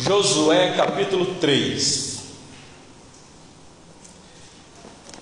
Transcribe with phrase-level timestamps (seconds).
[0.00, 2.12] Josué capítulo 3.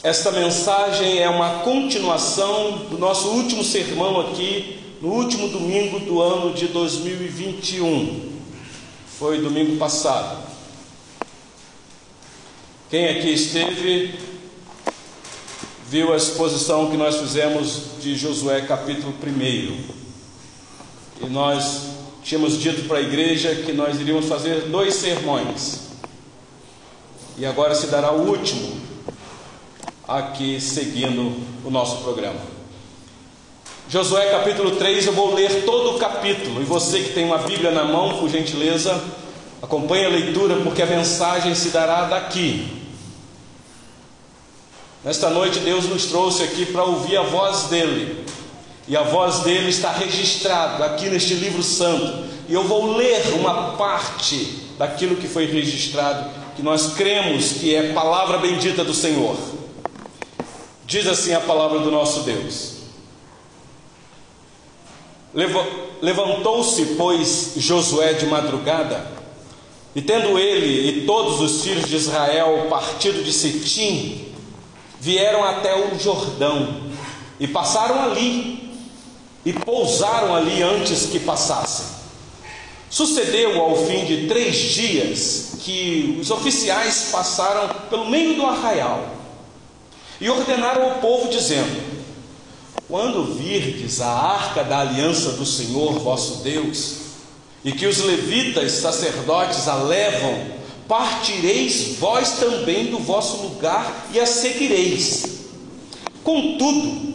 [0.03, 6.55] Esta mensagem é uma continuação do nosso último sermão aqui, no último domingo do ano
[6.55, 8.31] de 2021.
[9.19, 10.39] Foi domingo passado.
[12.89, 14.19] Quem aqui esteve,
[15.87, 20.01] viu a exposição que nós fizemos de Josué capítulo 1.
[21.23, 25.91] E nós tínhamos dito para a igreja que nós iríamos fazer dois sermões.
[27.37, 28.81] E agora se dará o último,
[30.07, 32.41] aqui seguindo o nosso programa.
[33.89, 36.61] Josué capítulo 3, eu vou ler todo o capítulo.
[36.61, 39.03] E você que tem uma Bíblia na mão, por gentileza,
[39.61, 42.81] acompanhe a leitura, porque a mensagem se dará daqui.
[45.03, 48.25] Nesta noite, Deus nos trouxe aqui para ouvir a voz dele.
[48.91, 52.25] E a voz dele está registrada aqui neste livro santo.
[52.49, 57.93] E eu vou ler uma parte daquilo que foi registrado, que nós cremos que é
[57.93, 59.37] palavra bendita do Senhor.
[60.87, 62.79] Diz assim a palavra do nosso Deus.
[66.03, 69.07] Levantou-se, pois, Josué de madrugada,
[69.95, 74.35] e tendo ele e todos os filhos de Israel partido de Sitim,
[74.99, 76.91] vieram até o Jordão
[77.39, 78.70] e passaram ali
[79.45, 81.87] e pousaram ali antes que passassem.
[82.91, 89.09] Sucedeu ao fim de três dias que os oficiais passaram pelo meio do arraial
[90.21, 91.81] e ordenaram ao povo, dizendo:
[92.89, 96.97] Quando virdes a arca da aliança do Senhor vosso Deus,
[97.65, 100.47] e que os levitas sacerdotes a levam,
[100.89, 105.41] partireis vós também do vosso lugar e a seguireis.
[106.25, 107.10] Contudo,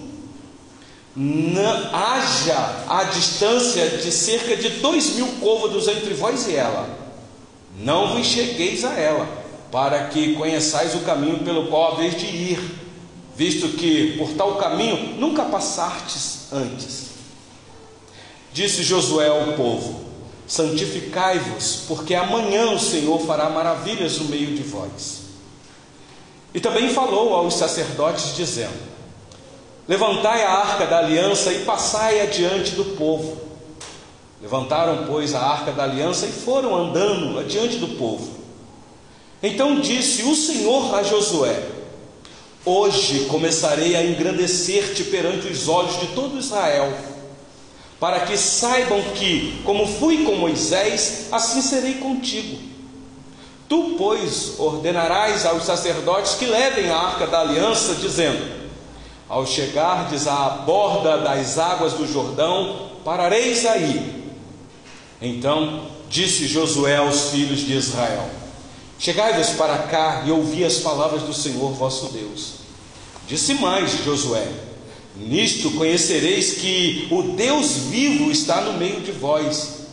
[1.94, 6.90] haja a distância de cerca de dois mil côvados entre vós e ela.
[7.80, 9.28] Não vos chegueis a ela,
[9.72, 12.60] para que conheçais o caminho pelo qual haveis de ir,
[13.36, 17.06] visto que por tal caminho nunca passastes antes.
[18.54, 20.06] Disse Josué ao povo:
[20.48, 25.24] Santificai-vos, porque amanhã o Senhor fará maravilhas no meio de vós.
[26.54, 28.95] E também falou aos sacerdotes, dizendo:
[29.88, 33.38] Levantai a arca da aliança e passai adiante do povo.
[34.42, 38.28] Levantaram, pois, a arca da aliança e foram andando adiante do povo.
[39.44, 41.64] Então disse o Senhor a Josué:
[42.66, 46.92] Hoje começarei a engrandecer-te perante os olhos de todo Israel,
[48.00, 52.58] para que saibam que, como fui com Moisés, assim serei contigo.
[53.70, 58.65] Tu, pois, ordenarás aos sacerdotes que levem a arca da aliança, dizendo:
[59.28, 64.24] ao chegardes à borda das águas do Jordão, parareis aí.
[65.22, 68.30] Então disse Josué aos filhos de Israel:
[69.00, 72.66] Chegai-vos para cá e ouvi as palavras do Senhor vosso Deus.
[73.28, 74.48] Disse mais Josué:
[75.16, 79.86] Nisto conhecereis que o Deus vivo está no meio de vós,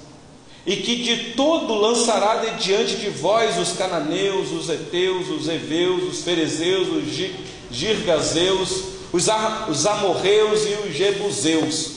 [0.66, 6.02] e que de todo lançará de diante de vós os cananeus, os heteus, os heveus,
[6.04, 7.30] os ferezeus, os
[7.70, 9.26] girgazeus, os,
[9.68, 11.90] os amorreus e os jebuseus.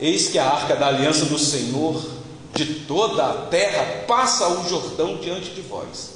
[0.00, 2.02] Eis que a arca da aliança do Senhor
[2.54, 6.12] de toda a terra passa o Jordão diante de vós.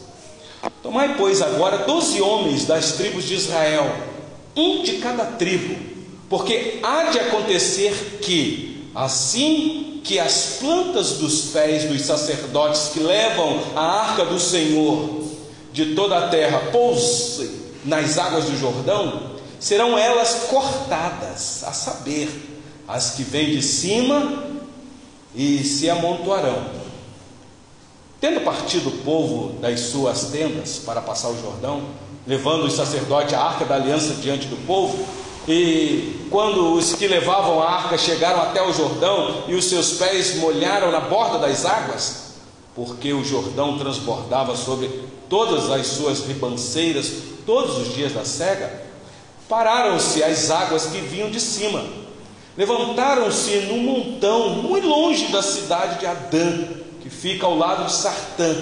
[0.82, 3.94] Tomai, pois, agora doze homens das tribos de Israel,
[4.56, 5.76] um de cada tribo,
[6.28, 13.60] porque há de acontecer que, assim que as plantas dos pés dos sacerdotes que levam
[13.75, 15.25] a arca do Senhor
[15.72, 17.50] de toda a terra pousem
[17.84, 22.28] nas águas do Jordão, serão elas cortadas, a saber,
[22.86, 24.44] as que vêm de cima
[25.34, 26.86] e se amontoarão.
[28.20, 31.82] Tendo partido o povo das suas tendas para passar o Jordão,
[32.26, 35.06] levando os sacerdotes a arca da aliança diante do povo,
[35.48, 40.36] e quando os que levavam a arca chegaram até o Jordão e os seus pés
[40.36, 42.32] molharam na borda das águas,
[42.74, 44.88] porque o Jordão transbordava sobre
[45.28, 47.12] todas as suas ribanceiras
[47.47, 48.85] todos os dias da cega,
[49.48, 51.84] Pararam-se as águas que vinham de cima.
[52.57, 56.65] Levantaram-se num montão muito longe da cidade de Adã,
[57.01, 58.54] que fica ao lado de Sartã.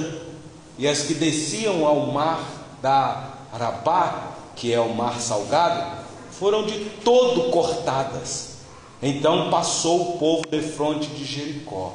[0.76, 2.40] E as que desciam ao mar
[2.82, 6.02] da Arabá, que é o mar salgado,
[6.32, 8.58] foram de todo cortadas.
[9.00, 11.94] Então passou o povo de fronte de Jericó.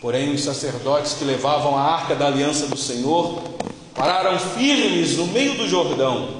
[0.00, 3.42] Porém, os sacerdotes que levavam a arca da aliança do Senhor
[3.94, 6.39] pararam firmes no meio do Jordão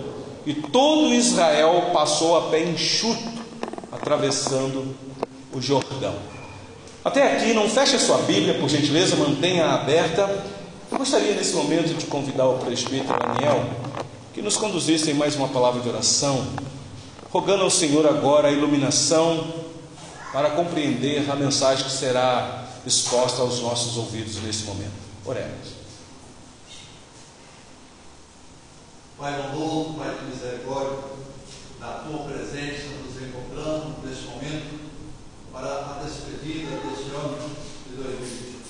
[0.50, 3.23] e todo Israel passou a pé enxuto,
[3.93, 4.97] atravessando
[5.52, 6.17] o Jordão.
[7.05, 10.29] Até aqui, não feche a sua Bíblia, por gentileza, mantenha aberta.
[10.91, 13.64] Eu gostaria nesse momento de convidar o presbítero Daniel
[14.35, 16.44] que nos conduzisse em mais uma palavra de oração,
[17.31, 19.47] rogando ao Senhor agora a iluminação
[20.32, 24.91] para compreender a mensagem que será exposta aos nossos ouvidos nesse momento.
[25.25, 25.79] Oremos.
[29.20, 30.96] Pai bondoso, Pai de misericórdia,
[31.78, 34.81] na tua presença nos encontramos neste momento
[35.52, 37.37] para a despedida deste ano
[37.87, 38.64] de 2020.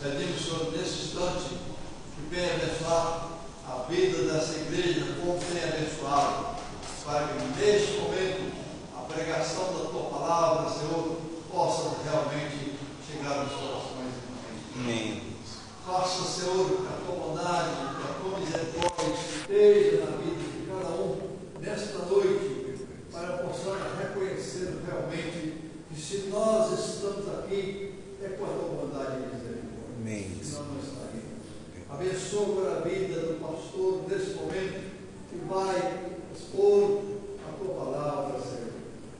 [0.00, 1.58] Pedimos, Senhor, neste instante,
[2.14, 3.30] que venha abençoar
[3.68, 6.54] a vida dessa igreja, como tem abençoado,
[7.04, 8.52] para que neste momento
[8.96, 11.18] a pregação da tua palavra, Senhor,
[11.50, 12.78] possa realmente
[13.10, 14.14] chegar aos corações.
[14.76, 15.34] Amém.
[15.84, 21.18] Faça, Senhor, a tua bondade, tua misericórdia esteja na vida de cada um
[21.60, 25.54] nesta noite, para possamos reconhecer realmente
[25.88, 29.96] que se nós estamos aqui, é com a tua bondade e misericórdia.
[30.00, 30.38] Amém.
[30.40, 31.42] Senão não estaríamos.
[31.90, 34.92] Abençoa agora a vida do pastor nesse momento,
[35.28, 37.02] que vai expor
[37.48, 38.72] a tua palavra, Senhor.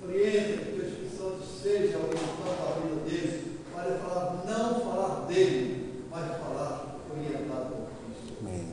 [0.05, 6.05] Orienta que o Espírito Santo esteja orientando a vida dele, para falar, não falar dele,
[6.11, 8.39] mas falar orientado por Cristo.
[8.41, 8.73] Amém.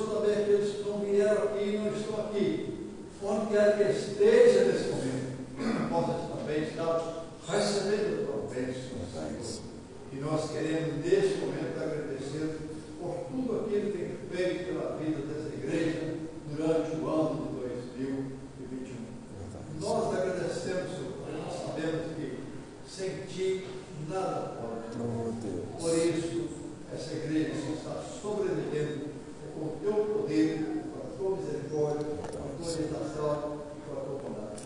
[0.00, 2.88] E abençoa também aqueles que não vieram aqui e não estão aqui.
[3.22, 9.60] Onde quer que esteja nesse momento, possa também estar recebendo a tua bênção, Senhor.
[10.12, 12.58] E nós queremos, neste momento, agradecer
[12.98, 16.14] por tudo aquilo que tem feito pela vida dessa igreja
[16.48, 18.96] durante o ano de 2021.
[19.80, 22.38] Nós agradecemos, Senhor, porque nós sabemos que
[22.88, 23.66] sem Ti
[24.08, 24.80] nada pode.
[25.78, 26.48] Por isso,
[26.92, 29.10] essa igreja só está sobrevivendo
[29.60, 34.16] com o teu poder, com a tua misericórdia, com a tua orientação, com a tua
[34.24, 34.62] bondade.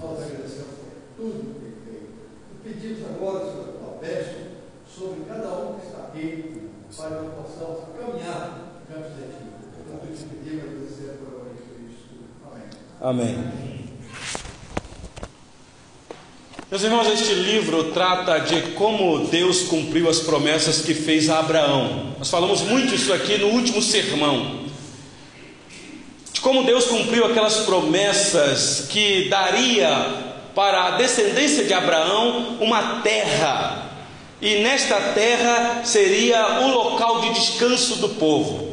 [0.00, 2.12] Nós agradecemos por tudo que tem feito.
[2.54, 4.42] E pedimos agora, Senhor, a tua bênção
[4.86, 9.42] sobre cada um que está aqui, para que possamos caminhar diante de ti.
[9.74, 12.14] Então, eu te pedimos agradecer por Cristo.
[13.08, 13.38] Amém.
[16.70, 22.12] Meus irmãos, este livro trata de como Deus cumpriu as promessas que fez a Abraão.
[22.18, 24.66] Nós falamos muito isso aqui no último sermão.
[26.30, 33.90] De como Deus cumpriu aquelas promessas que daria para a descendência de Abraão uma terra.
[34.38, 38.67] E nesta terra seria o local de descanso do povo.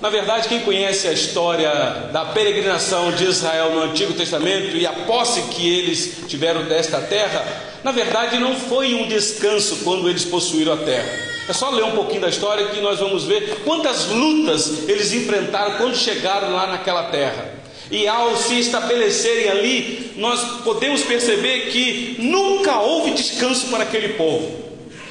[0.00, 1.70] Na verdade, quem conhece a história
[2.12, 7.44] da peregrinação de Israel no Antigo Testamento e a posse que eles tiveram desta terra,
[7.82, 11.08] na verdade não foi um descanso quando eles possuíram a terra.
[11.48, 15.78] É só ler um pouquinho da história que nós vamos ver quantas lutas eles enfrentaram
[15.78, 17.54] quando chegaram lá naquela terra.
[17.90, 24.62] E ao se estabelecerem ali, nós podemos perceber que nunca houve descanso para aquele povo.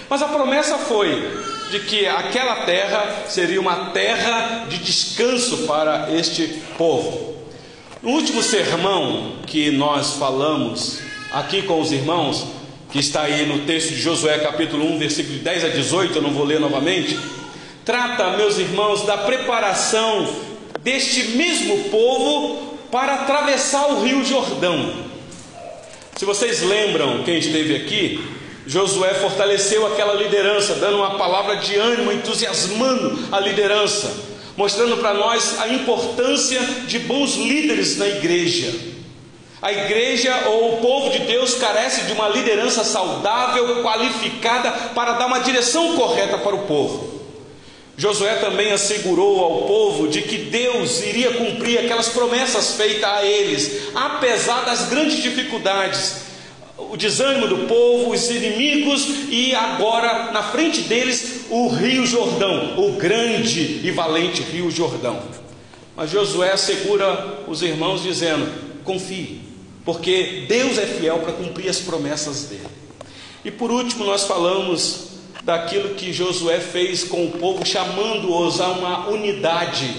[0.09, 6.47] Mas a promessa foi de que aquela terra seria uma terra de descanso para este
[6.77, 7.35] povo.
[8.01, 10.99] No último sermão que nós falamos
[11.31, 12.45] aqui com os irmãos,
[12.91, 16.21] que está aí no texto de Josué, capítulo 1, versículo de 10 a 18, eu
[16.21, 17.19] não vou ler novamente,
[17.83, 20.27] trata, meus irmãos, da preparação
[20.81, 25.05] deste mesmo povo para atravessar o rio Jordão.
[26.15, 28.36] Se vocês lembram, quem esteve aqui,
[28.67, 34.13] Josué fortaleceu aquela liderança, dando uma palavra de ânimo, entusiasmando a liderança,
[34.57, 38.73] mostrando para nós a importância de bons líderes na igreja.
[39.61, 45.27] A igreja ou o povo de Deus carece de uma liderança saudável, qualificada para dar
[45.27, 47.21] uma direção correta para o povo.
[47.95, 53.89] Josué também assegurou ao povo de que Deus iria cumprir aquelas promessas feitas a eles,
[53.95, 56.26] apesar das grandes dificuldades,
[56.77, 62.93] o desânimo do povo, os inimigos e agora na frente deles o Rio Jordão, o
[62.93, 65.19] grande e valente Rio Jordão.
[65.95, 68.47] Mas Josué assegura os irmãos dizendo:
[68.83, 69.41] confie,
[69.83, 72.67] porque Deus é fiel para cumprir as promessas dele.
[73.43, 75.07] E por último, nós falamos
[75.43, 79.95] daquilo que Josué fez com o povo, chamando-os a uma unidade.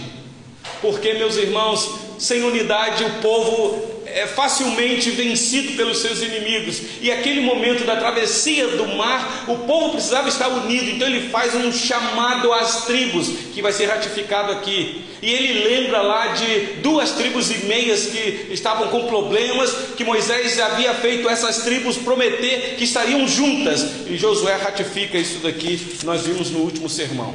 [0.81, 6.81] Porque, meus irmãos, sem unidade o povo é facilmente vencido pelos seus inimigos.
[7.01, 10.91] E aquele momento da travessia do mar, o povo precisava estar unido.
[10.91, 15.05] Então ele faz um chamado às tribos, que vai ser ratificado aqui.
[15.23, 20.59] E ele lembra lá de duas tribos e meias que estavam com problemas, que Moisés
[20.61, 23.85] havia feito essas tribos prometer que estariam juntas.
[24.07, 27.35] E Josué ratifica isso daqui, nós vimos no último sermão.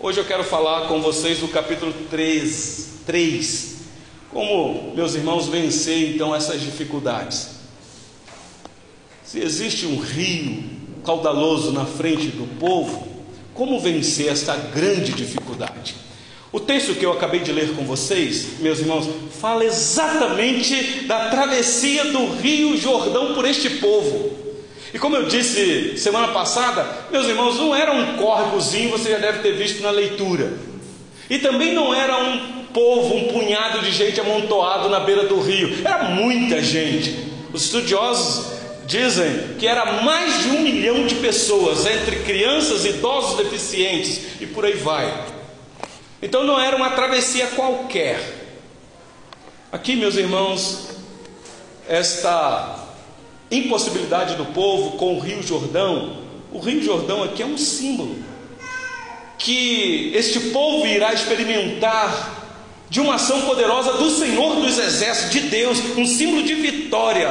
[0.00, 3.77] Hoje eu quero falar com vocês do capítulo 3, 3
[4.32, 7.58] como, meus irmãos, vencer então essas dificuldades?
[9.24, 10.64] Se existe um rio
[11.02, 13.06] caudaloso na frente do povo,
[13.54, 15.96] como vencer esta grande dificuldade?
[16.50, 19.06] O texto que eu acabei de ler com vocês, meus irmãos,
[19.38, 24.30] fala exatamente da travessia do Rio Jordão por este povo.
[24.94, 29.40] E como eu disse semana passada, meus irmãos, não era um córregozinho, você já deve
[29.40, 30.56] ter visto na leitura.
[31.28, 35.80] E também não era um povo, um punhado de gente amontoado na beira do rio,
[35.84, 37.28] era muita gente.
[37.52, 44.40] Os estudiosos dizem que era mais de um milhão de pessoas, entre crianças, idosos, deficientes
[44.40, 45.26] e por aí vai.
[46.22, 48.18] Então não era uma travessia qualquer.
[49.70, 50.88] Aqui, meus irmãos,
[51.86, 52.86] esta
[53.50, 58.16] impossibilidade do povo com o Rio Jordão, o Rio Jordão aqui é um símbolo
[59.38, 62.37] que este povo irá experimentar
[62.90, 67.28] de uma ação poderosa do Senhor dos Exércitos, de Deus, um símbolo de vitória,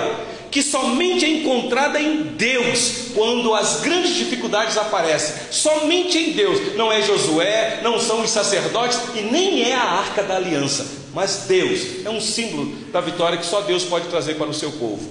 [0.51, 5.35] que somente é encontrada em Deus quando as grandes dificuldades aparecem.
[5.51, 6.75] Somente em Deus.
[6.75, 10.85] Não é Josué, não são os sacerdotes e nem é a arca da aliança.
[11.13, 14.71] Mas Deus é um símbolo da vitória que só Deus pode trazer para o seu
[14.73, 15.09] povo.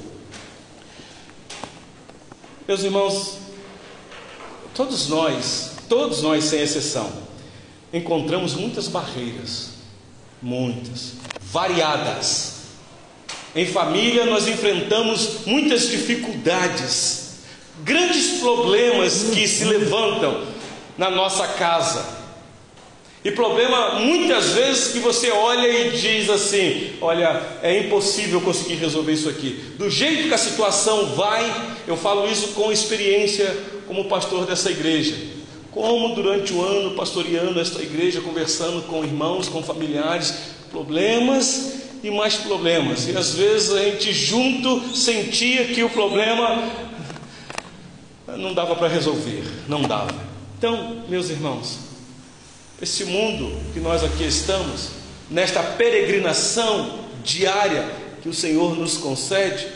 [2.67, 3.39] Meus irmãos,
[4.75, 7.11] todos nós, todos nós sem exceção,
[7.93, 9.76] encontramos muitas barreiras,
[10.43, 12.57] muitas, variadas
[13.57, 17.39] em família, nós enfrentamos muitas dificuldades,
[17.83, 20.45] grandes problemas que se levantam
[20.99, 22.05] na nossa casa.
[23.25, 29.13] E problema muitas vezes que você olha e diz assim: Olha, é impossível conseguir resolver
[29.13, 29.59] isso aqui.
[29.79, 31.51] Do jeito que a situação vai,
[31.89, 35.17] eu falo isso com experiência como pastor dessa igreja.
[35.77, 40.35] Como durante o ano pastoreando esta igreja, conversando com irmãos, com familiares,
[40.71, 43.07] problemas e mais problemas.
[43.07, 46.67] E às vezes a gente junto sentia que o problema
[48.39, 50.15] não dava para resolver, não dava.
[50.57, 51.79] Então, meus irmãos,
[52.81, 54.93] esse mundo que nós aqui estamos,
[55.31, 57.87] nesta peregrinação diária
[58.23, 59.67] que o Senhor nos concede,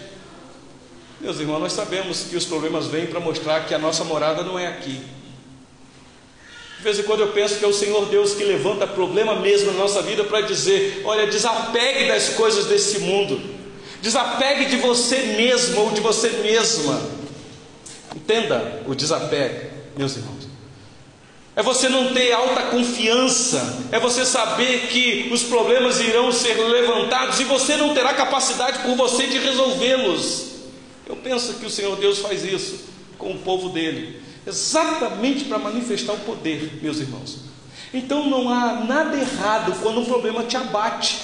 [1.21, 4.59] meus irmãos, nós sabemos que os problemas vêm para mostrar que a nossa morada não
[4.59, 4.99] é aqui.
[6.81, 9.71] De vez em quando eu penso que é o Senhor Deus que levanta problema mesmo
[9.71, 13.39] na nossa vida para dizer: olha, desapegue das coisas desse mundo,
[14.01, 16.99] desapegue de você mesmo ou de você mesma.
[18.17, 20.49] Entenda o desapego, meus irmãos.
[21.55, 27.41] É você não ter alta confiança, é você saber que os problemas irão ser levantados
[27.41, 30.47] e você não terá capacidade por você de resolvê-los.
[31.07, 36.13] Eu penso que o Senhor Deus faz isso com o povo dele exatamente para manifestar
[36.13, 37.39] o poder, meus irmãos.
[37.93, 41.19] Então não há nada errado quando um problema te abate.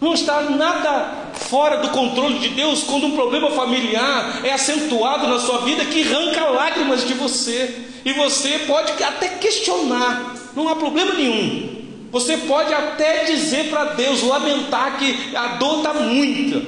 [0.00, 5.38] Não está nada fora do controle de Deus quando um problema familiar é acentuado na
[5.38, 7.86] sua vida que arranca lágrimas de você.
[8.04, 11.74] E você pode até questionar, não há problema nenhum.
[12.10, 16.62] Você pode até dizer para Deus, lamentar que a dor está muita.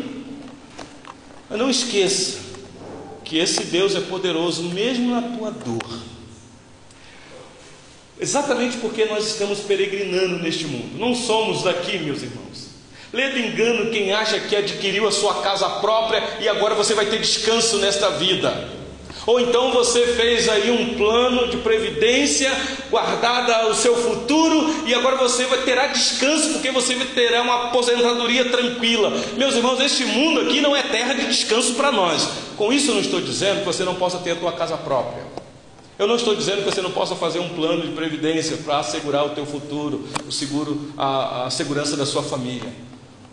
[1.48, 2.38] Mas não esqueça,
[3.26, 5.98] que esse Deus é poderoso mesmo na tua dor.
[8.18, 10.96] Exatamente porque nós estamos peregrinando neste mundo.
[10.96, 12.68] Não somos daqui, meus irmãos.
[13.12, 17.20] Lendo engano quem acha que adquiriu a sua casa própria e agora você vai ter
[17.20, 18.70] descanso nesta vida.
[19.26, 22.50] Ou então você fez aí um plano de previdência
[22.90, 28.50] guardada o seu futuro e agora você vai terá descanso porque você terá uma aposentadoria
[28.50, 29.10] tranquila.
[29.36, 32.28] Meus irmãos, este mundo aqui não é terra de descanso para nós.
[32.56, 35.24] Com isso eu não estou dizendo que você não possa ter a tua casa própria.
[35.98, 39.24] Eu não estou dizendo que você não possa fazer um plano de previdência para assegurar
[39.24, 42.70] o teu futuro, o seguro, a, a segurança da sua família.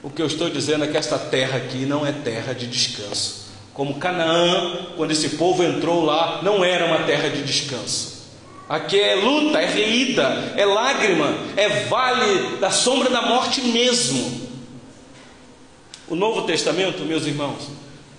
[0.02, 3.44] O que eu estou dizendo é que esta terra aqui não é terra de descanso.
[3.74, 8.13] Como Canaã, quando esse povo entrou lá, não era uma terra de descanso.
[8.74, 14.50] Aqui é luta, é reída, é lágrima, é vale da sombra da morte mesmo.
[16.08, 17.70] O Novo Testamento, meus irmãos,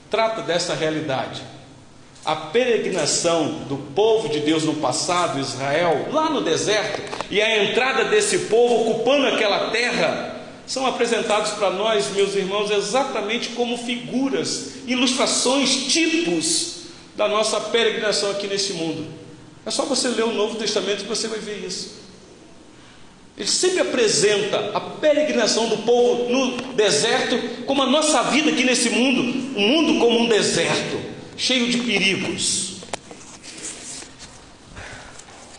[0.08, 1.42] trata dessa realidade.
[2.24, 8.04] A peregrinação do povo de Deus no passado, Israel, lá no deserto, e a entrada
[8.04, 15.92] desse povo ocupando aquela terra, são apresentados para nós, meus irmãos, exatamente como figuras, ilustrações,
[15.92, 16.84] tipos
[17.16, 19.23] da nossa peregrinação aqui nesse mundo.
[19.66, 22.04] É só você ler o Novo Testamento que você vai ver isso.
[23.36, 28.90] Ele sempre apresenta a peregrinação do povo no deserto como a nossa vida aqui nesse
[28.90, 29.22] mundo,
[29.56, 31.00] o um mundo como um deserto,
[31.36, 32.74] cheio de perigos.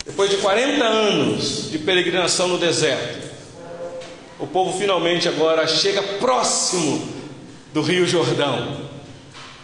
[0.05, 3.25] Depois de 40 anos de peregrinação no deserto,
[4.39, 7.09] o povo finalmente agora chega próximo
[7.73, 8.94] do Rio Jordão.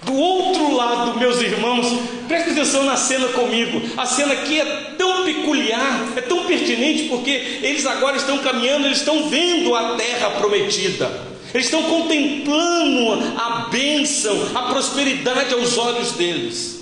[0.03, 1.85] Do outro lado, meus irmãos,
[2.27, 3.81] preste atenção na cena comigo.
[3.95, 7.29] A cena aqui é tão peculiar, é tão pertinente, porque
[7.61, 11.29] eles agora estão caminhando, eles estão vendo a terra prometida.
[11.53, 16.81] Eles estão contemplando a bênção, a prosperidade aos olhos deles.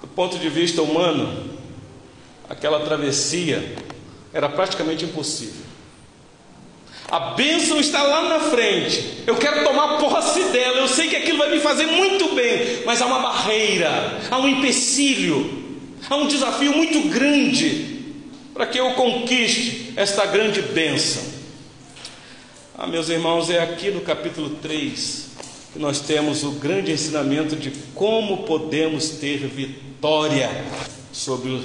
[0.00, 1.58] Do ponto de vista humano,
[2.48, 3.76] aquela travessia
[4.32, 5.65] era praticamente impossível.
[7.08, 9.22] A bênção está lá na frente.
[9.26, 10.78] Eu quero tomar posse dela.
[10.78, 14.48] Eu sei que aquilo vai me fazer muito bem, mas há uma barreira, há um
[14.48, 15.64] empecilho,
[16.08, 17.96] há um desafio muito grande
[18.52, 21.22] para que eu conquiste esta grande bênção.
[22.76, 25.26] Ah, meus irmãos, é aqui no capítulo 3
[25.72, 30.50] que nós temos o grande ensinamento de como podemos ter vitória
[31.12, 31.60] sobre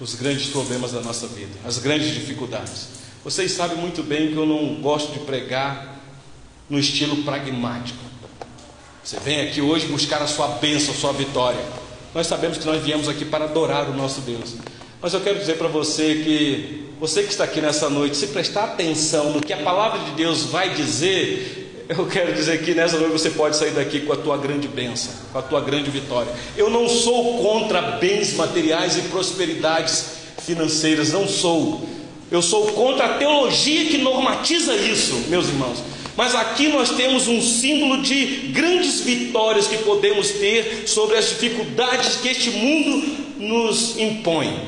[0.00, 3.01] os grandes problemas da nossa vida, as grandes dificuldades.
[3.24, 6.00] Vocês sabem muito bem que eu não gosto de pregar
[6.68, 8.02] no estilo pragmático.
[9.02, 11.60] Você vem aqui hoje buscar a sua bênção, a sua vitória.
[12.12, 14.54] Nós sabemos que nós viemos aqui para adorar o nosso Deus.
[15.00, 18.64] Mas eu quero dizer para você que você que está aqui nessa noite, se prestar
[18.64, 23.12] atenção no que a palavra de Deus vai dizer, eu quero dizer que nessa noite
[23.12, 26.32] você pode sair daqui com a tua grande bênção, com a tua grande vitória.
[26.56, 30.06] Eu não sou contra bens materiais e prosperidades
[30.44, 31.91] financeiras, não sou.
[32.32, 35.84] Eu sou contra a teologia que normatiza isso, meus irmãos.
[36.16, 38.24] Mas aqui nós temos um símbolo de
[38.54, 44.58] grandes vitórias que podemos ter sobre as dificuldades que este mundo nos impõe.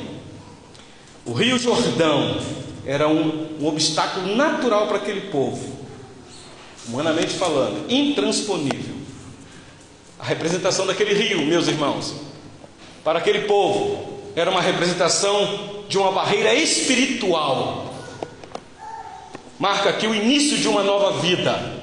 [1.25, 2.39] O Rio Jordão
[2.85, 5.67] era um, um obstáculo natural para aquele povo,
[6.87, 8.93] humanamente falando, intransponível.
[10.19, 12.13] A representação daquele rio, meus irmãos,
[13.03, 17.93] para aquele povo, era uma representação de uma barreira espiritual.
[19.59, 21.75] Marca aqui o início de uma nova vida.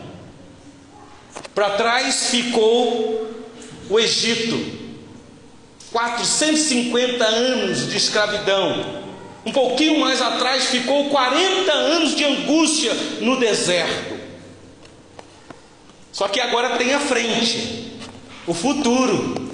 [1.55, 3.29] Para trás ficou
[3.89, 4.59] o Egito,
[5.91, 9.03] 450 anos de escravidão.
[9.45, 14.21] Um pouquinho mais atrás ficou 40 anos de angústia no deserto.
[16.13, 17.99] Só que agora tem a frente,
[18.47, 19.51] o futuro.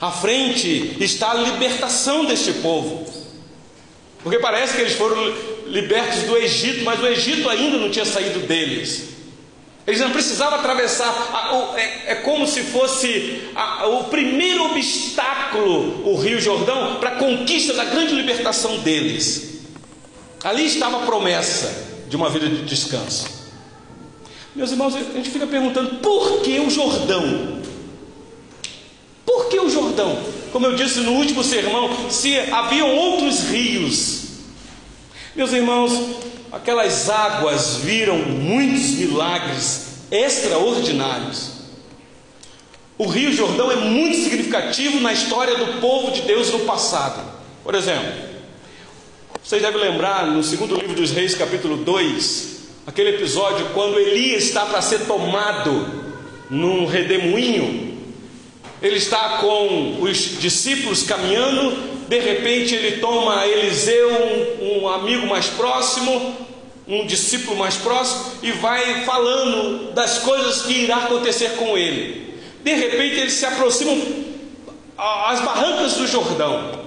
[0.00, 3.19] À frente está a libertação deste povo.
[4.22, 5.16] Porque parece que eles foram
[5.66, 9.10] libertos do Egito, mas o Egito ainda não tinha saído deles.
[9.86, 13.42] Eles não precisavam atravessar, é, é como se fosse
[13.84, 19.62] o primeiro obstáculo, o Rio Jordão, para a conquista da grande libertação deles.
[20.44, 23.40] Ali estava a promessa de uma vida de descanso.
[24.54, 27.59] Meus irmãos, a gente fica perguntando por que o Jordão?
[29.24, 30.18] Por que o Jordão?
[30.52, 34.22] Como eu disse no último sermão, se haviam outros rios.
[35.34, 35.92] Meus irmãos,
[36.50, 41.60] aquelas águas viram muitos milagres extraordinários.
[42.98, 47.22] O Rio Jordão é muito significativo na história do povo de Deus no passado.
[47.62, 48.12] Por exemplo,
[49.42, 54.66] vocês devem lembrar no segundo livro dos Reis, capítulo 2, aquele episódio quando Elias está
[54.66, 56.10] para ser tomado
[56.50, 57.89] num redemoinho
[58.82, 61.76] ele está com os discípulos caminhando,
[62.08, 66.36] de repente ele toma Eliseu, um, um amigo mais próximo,
[66.88, 72.34] um discípulo mais próximo, e vai falando das coisas que irá acontecer com ele.
[72.64, 73.98] De repente eles se aproximam
[74.98, 76.80] às barrancas do Jordão.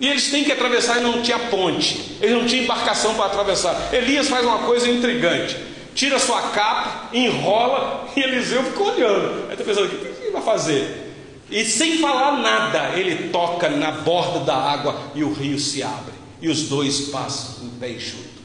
[0.00, 3.92] E eles têm que atravessar e não tinha ponte, eles não tinham embarcação para atravessar.
[3.92, 5.56] Elias faz uma coisa intrigante:
[5.94, 9.46] tira sua capa, enrola, e Eliseu fica olhando.
[9.48, 11.08] Aí está pensando: ele vai fazer?
[11.50, 16.12] E sem falar nada, ele toca na borda da água e o rio se abre.
[16.40, 18.38] E os dois passam em pé enxuto.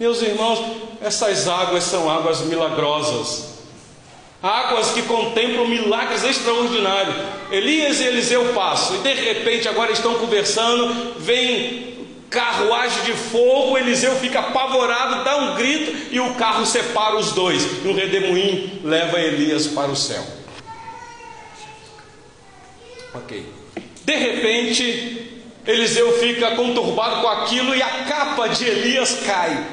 [0.00, 0.58] Meus irmãos,
[1.00, 3.52] essas águas são águas milagrosas.
[4.42, 7.14] Águas que contemplam milagres extraordinários.
[7.50, 11.92] Elias e Eliseu passam, e de repente agora estão conversando, vem
[12.28, 17.62] carruagem de fogo, Eliseu fica apavorado, dá um grito e o carro separa os dois.
[17.84, 20.41] E um redemoinho leva Elias para o céu.
[23.14, 23.44] Ok.
[24.04, 29.64] De repente, Eliseu fica conturbado com aquilo e a capa de Elias cai.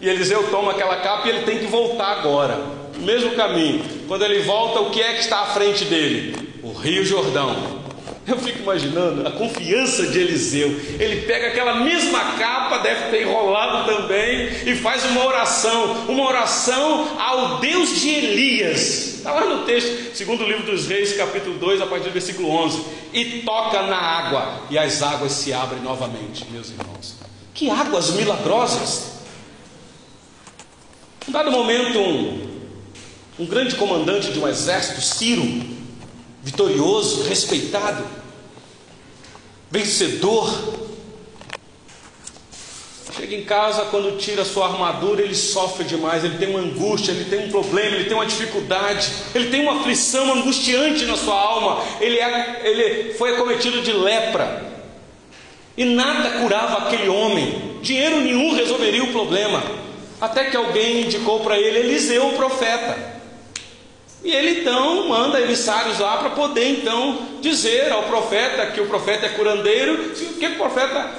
[0.00, 2.58] E Eliseu toma aquela capa e ele tem que voltar agora,
[2.98, 3.84] mesmo caminho.
[4.08, 6.36] Quando ele volta, o que é que está à frente dele?
[6.62, 7.82] O Rio Jordão.
[8.26, 10.68] Eu fico imaginando a confiança de Eliseu.
[10.98, 17.18] Ele pega aquela mesma capa, deve ter enrolado também, e faz uma oração, uma oração
[17.18, 19.11] ao Deus de Elias.
[19.22, 22.48] Está lá no texto, segundo o livro dos Reis, capítulo 2, a partir do versículo
[22.48, 22.84] 11.
[23.12, 27.18] E toca na água, e as águas se abrem novamente, meus irmãos.
[27.54, 29.20] Que águas milagrosas!
[31.28, 32.50] Um dado momento, um,
[33.38, 35.44] um grande comandante de um exército, Ciro,
[36.42, 38.04] vitorioso, respeitado,
[39.70, 40.90] vencedor.
[43.14, 47.26] Chega em casa, quando tira sua armadura, ele sofre demais, ele tem uma angústia, ele
[47.26, 51.82] tem um problema, ele tem uma dificuldade, ele tem uma aflição angustiante na sua alma,
[52.00, 54.64] ele, é, ele foi acometido de lepra,
[55.76, 59.62] e nada curava aquele homem, dinheiro nenhum resolveria o problema,
[60.18, 63.12] até que alguém indicou para ele Eliseu, o profeta.
[64.24, 69.26] E ele então manda emissários lá para poder então dizer ao profeta que o profeta
[69.26, 71.10] é curandeiro, que o profeta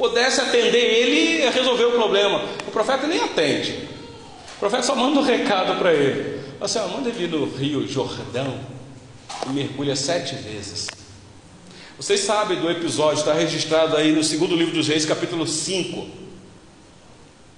[0.00, 2.42] pudesse atender ele e resolver o problema.
[2.66, 3.88] O profeta nem atende.
[4.56, 6.40] O profeta só manda um recado para ele.
[6.58, 8.58] Assim, manda ele no Rio Jordão
[9.46, 10.86] e mergulha sete vezes.
[11.98, 16.06] Vocês sabem do episódio, está registrado aí no segundo livro dos reis, capítulo 5.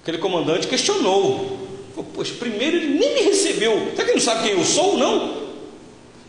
[0.02, 1.62] Aquele comandante questionou
[2.14, 3.90] Poxa, primeiro ele nem me recebeu.
[3.90, 4.96] Será que ele não sabe quem eu sou?
[4.96, 5.41] Não.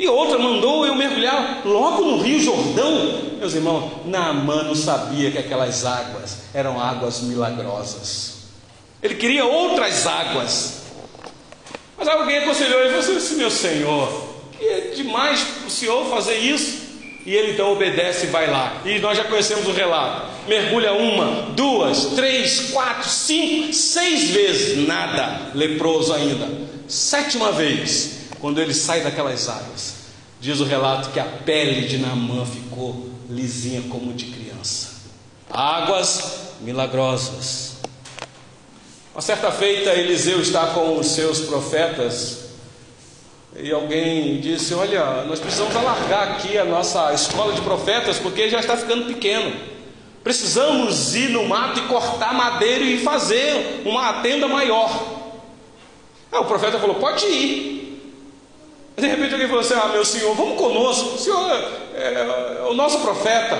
[0.03, 3.21] E outra mandou eu mergulhar logo no Rio Jordão.
[3.39, 8.33] Meus irmãos, Naamã não sabia que aquelas águas eram águas milagrosas.
[9.01, 10.81] Ele queria outras águas.
[11.97, 14.27] Mas alguém aconselhou ele falou assim: meu senhor,
[14.59, 16.83] que é demais o senhor fazer isso.
[17.25, 18.81] E ele então obedece e vai lá.
[18.83, 20.27] E nós já conhecemos o relato.
[20.49, 26.45] Mergulha uma, duas, três, quatro, cinco, seis vezes, nada, leproso ainda.
[26.89, 29.93] Sétima vez, quando ele sai daquelas águas,
[30.41, 34.89] diz o relato que a pele de Naamã ficou lisinha como de criança.
[35.49, 37.77] Águas milagrosas.
[39.15, 42.49] Uma certa feita, Eliseu está com os seus profetas
[43.55, 48.59] e alguém disse: Olha, nós precisamos alargar aqui a nossa escola de profetas, porque já
[48.59, 49.55] está ficando pequeno.
[50.21, 54.91] Precisamos ir no mato e cortar madeira e fazer uma tenda maior.
[56.29, 57.82] Aí o profeta falou: Pode ir.
[58.97, 61.15] De repente alguém falou assim: Ah, meu senhor, vamos conosco.
[61.15, 61.51] O senhor
[61.95, 63.59] é, é o nosso profeta.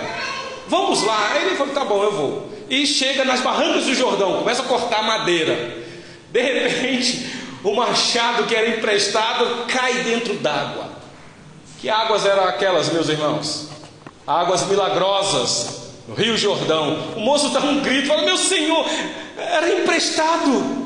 [0.67, 1.31] Vamos lá.
[1.33, 2.49] Aí ele falou: Tá bom, eu vou.
[2.69, 5.83] E chega nas barrancas do Jordão, começa a cortar madeira.
[6.31, 7.31] De repente,
[7.63, 10.89] o machado que era emprestado cai dentro d'água.
[11.79, 13.69] Que águas eram aquelas, meus irmãos?
[14.25, 17.13] Águas milagrosas, no Rio Jordão.
[17.15, 18.85] O moço dá um grito, fala: Meu senhor,
[19.37, 20.83] era emprestado.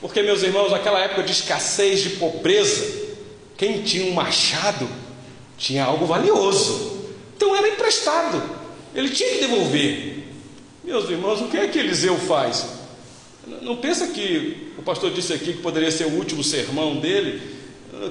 [0.00, 3.01] Porque, meus irmãos, naquela época de escassez, de pobreza,
[3.62, 4.88] quem tinha um machado
[5.56, 6.98] tinha algo valioso.
[7.36, 8.42] Então era emprestado.
[8.92, 10.24] Ele tinha que devolver.
[10.82, 12.66] Meus irmãos, o que é que Eliseu faz?
[13.60, 17.40] Não pensa que o pastor disse aqui que poderia ser o último sermão dele,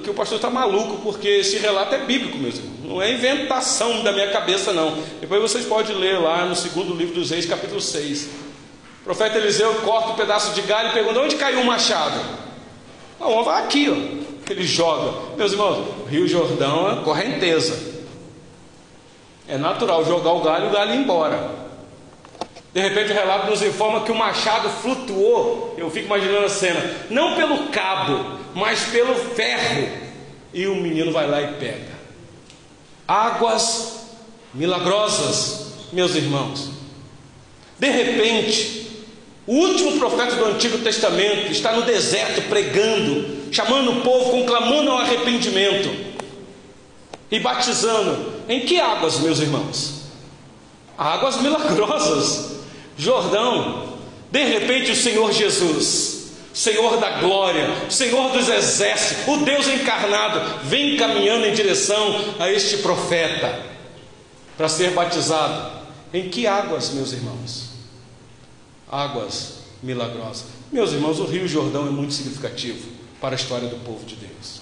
[0.02, 2.84] que o pastor está maluco, porque esse relato é bíblico, meus irmãos.
[2.84, 5.02] Não é inventação da minha cabeça, não.
[5.20, 8.22] Depois vocês podem ler lá no segundo livro dos Reis, capítulo 6.
[9.02, 12.18] O profeta Eliseu corta um pedaço de galho e pergunta: onde caiu o machado?
[13.20, 14.31] A honra vai aqui, ó.
[14.48, 15.36] Ele joga.
[15.36, 17.92] Meus irmãos, Rio Jordão é correnteza.
[19.48, 21.62] É natural jogar o galho e o galho ir embora.
[22.72, 26.80] De repente o relato nos informa que o machado flutuou, eu fico imaginando a cena,
[27.10, 29.88] não pelo cabo, mas pelo ferro.
[30.54, 31.92] E o menino vai lá e pega.
[33.06, 34.06] Águas
[34.54, 36.70] milagrosas, meus irmãos.
[37.78, 39.04] De repente,
[39.46, 44.98] o último profeta do Antigo Testamento está no deserto pregando, chamando o povo, conclamando ao
[44.98, 45.94] arrependimento
[47.30, 48.32] e batizando.
[48.48, 50.06] Em que águas, meus irmãos?
[50.96, 52.56] Águas milagrosas.
[52.96, 53.92] Jordão.
[54.30, 60.96] De repente, o Senhor Jesus, Senhor da glória, Senhor dos exércitos, o Deus encarnado, vem
[60.96, 63.60] caminhando em direção a este profeta
[64.56, 65.82] para ser batizado.
[66.14, 67.72] Em que águas, meus irmãos?
[68.90, 70.44] Águas milagrosas.
[70.70, 74.60] Meus irmãos, o Rio Jordão é muito significativo para a história do povo de Deus.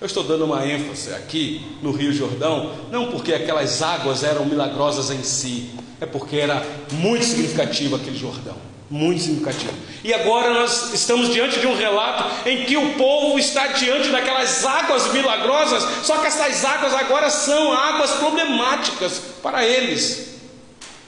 [0.00, 5.12] Eu estou dando uma ênfase aqui no Rio Jordão, não porque aquelas águas eram milagrosas
[5.12, 8.56] em si, é porque era muito significativo aquele Jordão.
[8.90, 9.72] Muito significativo.
[10.02, 14.66] E agora nós estamos diante de um relato em que o povo está diante daquelas
[14.66, 20.40] águas milagrosas, só que essas águas agora são águas problemáticas para eles.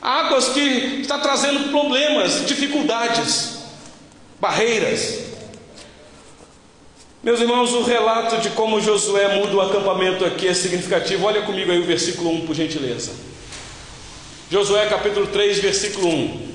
[0.00, 3.58] Águas que está trazendo problemas, dificuldades,
[4.40, 5.33] barreiras.
[7.24, 11.24] Meus irmãos, o relato de como Josué muda o acampamento aqui é significativo.
[11.24, 13.12] Olha comigo aí o versículo 1, por gentileza.
[14.50, 16.48] Josué capítulo 3, versículo 1.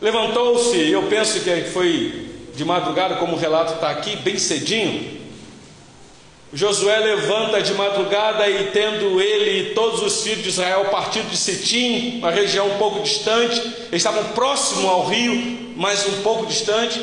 [0.00, 5.16] Levantou-se, eu penso que foi de madrugada, como o relato está aqui, bem cedinho.
[6.52, 11.36] Josué levanta de madrugada e, tendo ele e todos os filhos de Israel partido de
[11.36, 17.00] Sitim, uma região um pouco distante, eles estavam próximo ao rio, mas um pouco distante.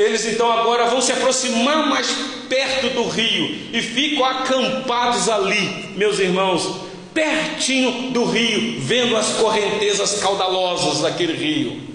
[0.00, 2.08] Eles então agora vão se aproximar mais
[2.48, 6.80] perto do rio e ficam acampados ali, meus irmãos,
[7.12, 11.90] pertinho do rio, vendo as correntezas caudalosas daquele rio.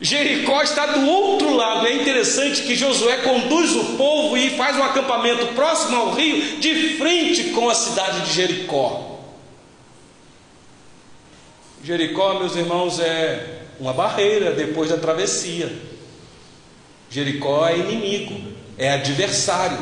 [0.00, 1.86] Jericó está do outro lado.
[1.86, 6.96] É interessante que Josué conduz o povo e faz um acampamento próximo ao rio, de
[6.96, 9.20] frente com a cidade de Jericó.
[11.84, 15.70] Jericó, meus irmãos, é uma barreira depois da travessia.
[17.10, 18.40] Jericó é inimigo,
[18.78, 19.78] é adversário.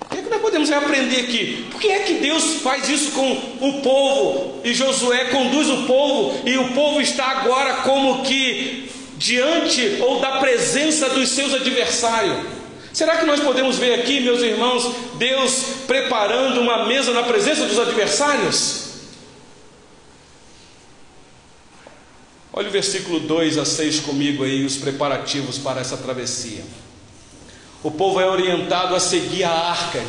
[0.00, 1.66] O que, é que nós podemos aprender aqui?
[1.70, 4.60] Por que é que Deus faz isso com o povo?
[4.62, 10.32] E Josué conduz o povo, e o povo está agora como que diante ou da
[10.32, 12.36] presença dos seus adversários.
[12.92, 17.78] Será que nós podemos ver aqui, meus irmãos, Deus preparando uma mesa na presença dos
[17.78, 18.85] adversários?
[22.58, 26.64] Olha o versículo 2 a 6 comigo aí, os preparativos para essa travessia.
[27.82, 30.02] O povo é orientado a seguir a arca.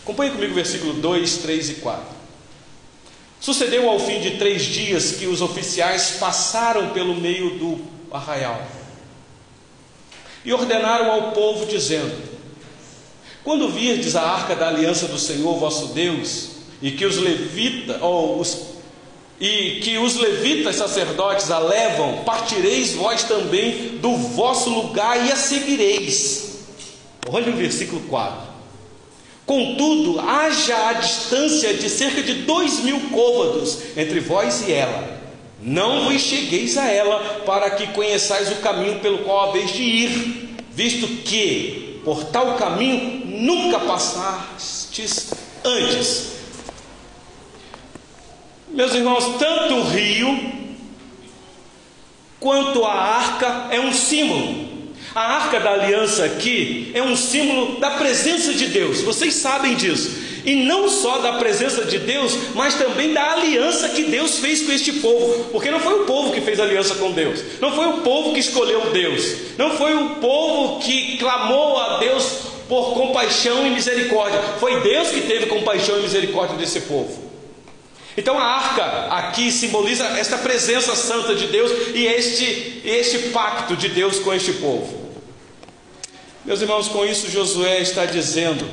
[0.00, 2.04] Acompanhe comigo o versículo 2, 3 e 4.
[3.40, 7.80] Sucedeu ao fim de três dias que os oficiais passaram pelo meio do
[8.12, 8.64] arraial
[10.44, 12.14] e ordenaram ao povo, dizendo:
[13.42, 18.38] Quando virdes a arca da aliança do Senhor vosso Deus, e que os levitas, ou
[18.38, 18.71] os
[19.42, 25.36] e que os levitas sacerdotes a levam, partireis vós também do vosso lugar e a
[25.36, 26.60] seguireis.
[27.28, 28.52] Olha o versículo 4.
[29.44, 35.20] Contudo, haja a distância de cerca de dois mil côvados entre vós e ela.
[35.60, 40.56] Não vos chegueis a ela, para que conheçais o caminho pelo qual haveis de ir,
[40.70, 45.32] visto que por tal caminho nunca passastes
[45.64, 46.41] antes.
[48.72, 50.50] Meus irmãos, tanto o rio
[52.40, 54.72] quanto a arca é um símbolo.
[55.14, 60.22] A arca da aliança aqui é um símbolo da presença de Deus, vocês sabem disso.
[60.44, 64.72] E não só da presença de Deus, mas também da aliança que Deus fez com
[64.72, 65.50] este povo.
[65.52, 68.40] Porque não foi o povo que fez aliança com Deus, não foi o povo que
[68.40, 72.24] escolheu Deus, não foi o povo que clamou a Deus
[72.68, 74.40] por compaixão e misericórdia.
[74.58, 77.21] Foi Deus que teve compaixão e misericórdia desse povo.
[78.16, 83.88] Então a arca aqui simboliza esta presença santa de Deus e este, este pacto de
[83.88, 85.10] Deus com este povo.
[86.44, 88.68] Meus irmãos, com isso Josué está dizendo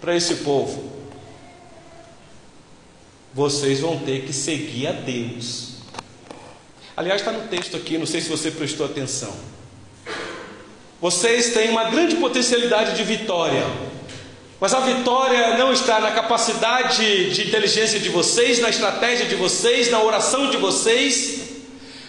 [0.00, 0.90] para esse povo:
[3.32, 5.76] vocês vão ter que seguir a Deus.
[6.96, 9.36] Aliás, está no texto aqui, não sei se você prestou atenção.
[10.98, 13.62] Vocês têm uma grande potencialidade de vitória,
[14.58, 19.90] mas a vitória não está na capacidade de inteligência de vocês, na estratégia de vocês,
[19.90, 21.40] na oração de vocês,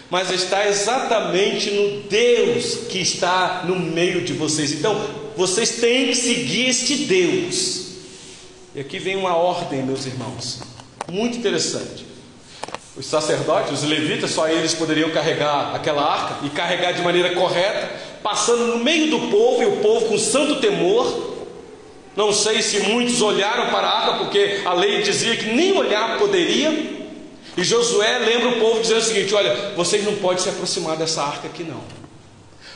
[0.09, 4.71] mas está exatamente no Deus que está no meio de vocês.
[4.71, 4.97] Então,
[5.35, 7.87] vocês têm que seguir este Deus.
[8.73, 10.61] E aqui vem uma ordem, meus irmãos,
[11.11, 12.05] muito interessante.
[12.95, 17.91] Os sacerdotes, os levitas, só eles poderiam carregar aquela arca e carregar de maneira correta,
[18.23, 21.26] passando no meio do povo e o povo com santo temor
[22.17, 26.17] não sei se muitos olharam para a arca, porque a lei dizia que nem olhar
[26.17, 26.97] poderia.
[27.55, 31.21] E Josué lembra o povo dizendo o seguinte: Olha, vocês não podem se aproximar dessa
[31.21, 31.79] arca aqui não.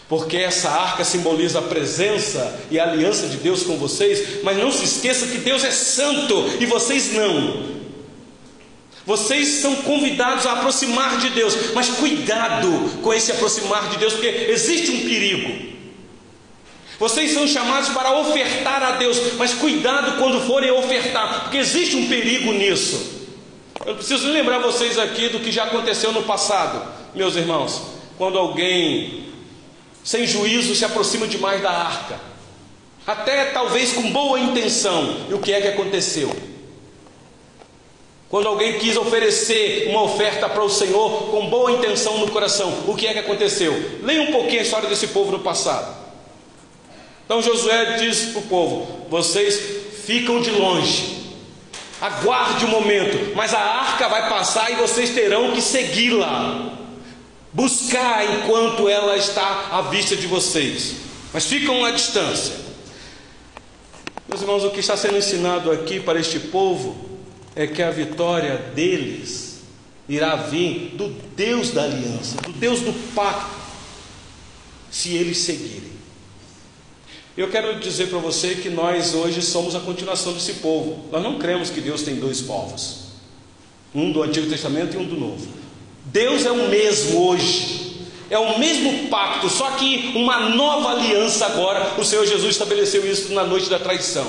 [0.08, 4.72] Porque essa arca simboliza a presença e a aliança de Deus com vocês, mas não
[4.72, 7.82] se esqueça que Deus é santo e vocês não.
[9.08, 12.70] Vocês são convidados a aproximar de Deus, mas cuidado
[13.02, 15.72] com esse aproximar de Deus, porque existe um perigo.
[17.02, 22.08] Vocês são chamados para ofertar a Deus, mas cuidado quando forem ofertar, porque existe um
[22.08, 23.26] perigo nisso.
[23.84, 26.80] Eu preciso lembrar vocês aqui do que já aconteceu no passado,
[27.16, 27.82] meus irmãos,
[28.20, 29.26] quando alguém
[30.04, 32.20] sem juízo se aproxima demais da arca,
[33.08, 36.32] até talvez com boa intenção, e o que é que aconteceu?
[38.30, 42.94] Quando alguém quis oferecer uma oferta para o Senhor com boa intenção no coração, o
[42.94, 43.74] que é que aconteceu?
[44.04, 46.01] Leia um pouquinho a história desse povo no passado.
[47.32, 49.58] Então Josué diz para o povo: vocês
[50.06, 51.32] ficam de longe,
[52.02, 56.74] aguarde o um momento, mas a arca vai passar e vocês terão que segui-la,
[57.54, 60.96] buscar enquanto ela está à vista de vocês,
[61.32, 62.54] mas ficam à distância.
[64.28, 67.18] Meus irmãos, o que está sendo ensinado aqui para este povo
[67.56, 69.62] é que a vitória deles
[70.10, 73.56] irá vir do Deus da aliança, do Deus do pacto,
[74.92, 76.01] se eles seguirem.
[77.38, 81.06] Eu quero dizer para você que nós hoje somos a continuação desse povo.
[81.12, 83.06] Nós não cremos que Deus tem dois povos,
[83.96, 85.48] um do Antigo Testamento e um do Novo.
[86.06, 87.92] Deus é o mesmo hoje.
[88.30, 91.96] É o mesmo pacto, só que uma nova aliança agora.
[91.98, 94.26] O Senhor Jesus estabeleceu isso na noite da traição.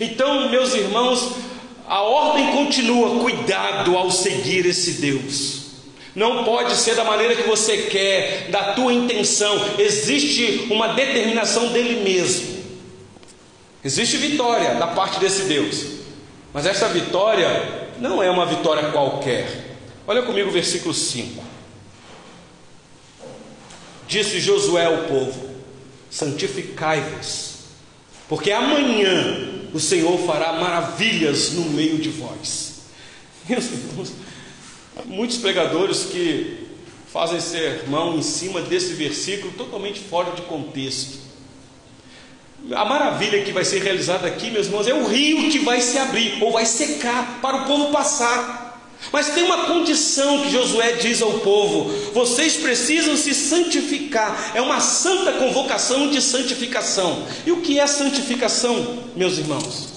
[0.00, 1.34] Então, meus irmãos,
[1.88, 5.57] a ordem continua: cuidado ao seguir esse Deus.
[6.14, 9.56] Não pode ser da maneira que você quer, da tua intenção.
[9.78, 12.58] Existe uma determinação dele mesmo.
[13.84, 15.98] Existe vitória da parte desse Deus.
[16.52, 19.76] Mas essa vitória não é uma vitória qualquer.
[20.06, 21.44] Olha comigo o versículo 5.
[24.08, 25.50] Disse Josué ao povo:
[26.10, 27.56] Santificai-vos,
[28.28, 32.80] porque amanhã o Senhor fará maravilhas no meio de vós.
[33.48, 34.12] Meus irmãos,
[35.06, 36.66] muitos pregadores que
[37.12, 41.18] fazem sermão em cima desse versículo totalmente fora de contexto.
[42.72, 45.96] A maravilha que vai ser realizada aqui, meus irmãos, é o rio que vai se
[45.96, 48.66] abrir ou vai secar para o povo passar.
[49.12, 54.52] Mas tem uma condição que Josué diz ao povo: vocês precisam se santificar.
[54.54, 57.24] É uma santa convocação de santificação.
[57.46, 59.94] E o que é santificação, meus irmãos?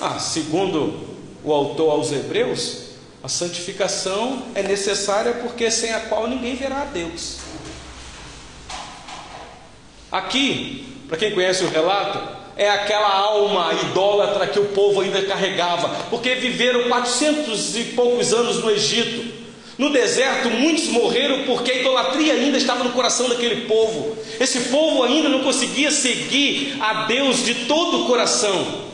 [0.00, 0.94] Ah, segundo
[1.42, 2.83] o autor aos Hebreus,
[3.24, 7.38] a santificação é necessária porque sem a qual ninguém verá a Deus.
[10.12, 12.18] Aqui, para quem conhece o relato,
[12.54, 18.62] é aquela alma idólatra que o povo ainda carregava, porque viveram 400 e poucos anos
[18.62, 19.32] no Egito.
[19.78, 24.18] No deserto, muitos morreram porque a idolatria ainda estava no coração daquele povo.
[24.38, 28.92] Esse povo ainda não conseguia seguir a Deus de todo o coração.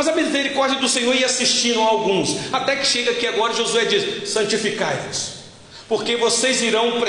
[0.00, 3.84] Mas a misericórdia do Senhor ia assistindo a alguns, até que chega aqui agora Josué
[3.84, 5.32] diz: santificai-vos,
[5.86, 7.02] porque vocês irão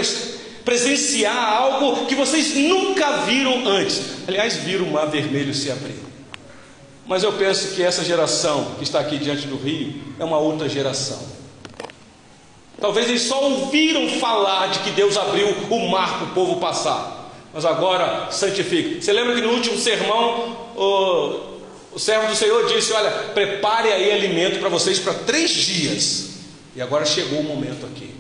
[0.65, 4.01] presenciar algo que vocês nunca viram antes.
[4.27, 6.03] Aliás, viram o mar vermelho se abrir.
[7.07, 10.67] Mas eu penso que essa geração que está aqui diante do rio é uma outra
[10.67, 11.25] geração.
[12.77, 17.31] Talvez eles só ouviram falar de que Deus abriu o mar para o povo passar.
[17.53, 19.01] Mas agora santifique.
[19.01, 21.50] Você lembra que no último sermão o,
[21.93, 26.29] o servo do Senhor disse: Olha, prepare aí alimento para vocês para três dias.
[26.75, 28.11] E agora chegou o momento aqui.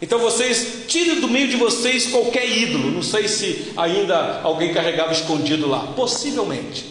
[0.00, 2.90] Então vocês tirem do meio de vocês qualquer ídolo.
[2.90, 5.88] Não sei se ainda alguém carregava escondido lá.
[5.88, 6.86] Possivelmente.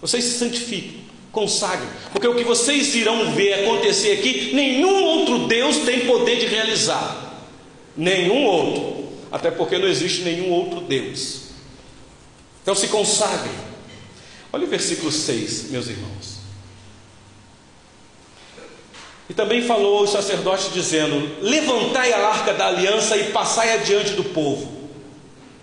[0.00, 5.78] Vocês se santifiquem, consagrem, porque o que vocês irão ver acontecer aqui, nenhum outro Deus
[5.78, 7.42] tem poder de realizar.
[7.96, 9.04] Nenhum outro.
[9.30, 11.44] Até porque não existe nenhum outro Deus.
[12.62, 13.52] Então se consagrem.
[14.54, 16.38] Olha o versículo 6, meus irmãos.
[19.28, 24.22] E também falou aos sacerdotes, dizendo: Levantai a arca da aliança e passai adiante do
[24.22, 24.72] povo.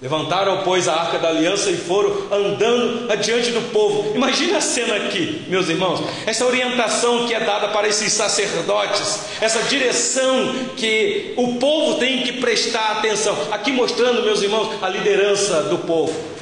[0.01, 4.13] Levantaram, pois, a arca da aliança e foram andando adiante do povo.
[4.13, 6.01] Imagine a cena aqui, meus irmãos.
[6.25, 12.33] Essa orientação que é dada para esses sacerdotes, essa direção que o povo tem que
[12.41, 13.37] prestar atenção.
[13.51, 16.40] Aqui mostrando, meus irmãos, a liderança do povo.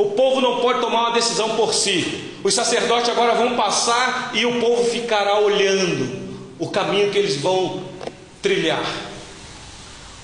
[0.00, 2.32] O povo não pode tomar uma decisão por si.
[2.42, 7.84] Os sacerdotes agora vão passar e o povo ficará olhando o caminho que eles vão
[8.40, 8.82] trilhar.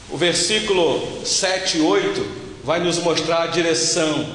[0.09, 2.27] O versículo 7 e 8
[2.65, 4.27] vai nos mostrar a direção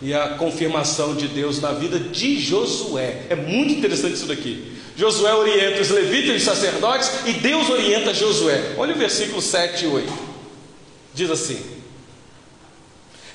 [0.00, 3.24] e a confirmação de Deus na vida de Josué.
[3.28, 4.78] É muito interessante isso daqui.
[4.96, 8.72] Josué orienta os levitas e os sacerdotes e Deus orienta Josué.
[8.78, 10.12] Olha o versículo 7 e 8.
[11.12, 11.75] Diz assim: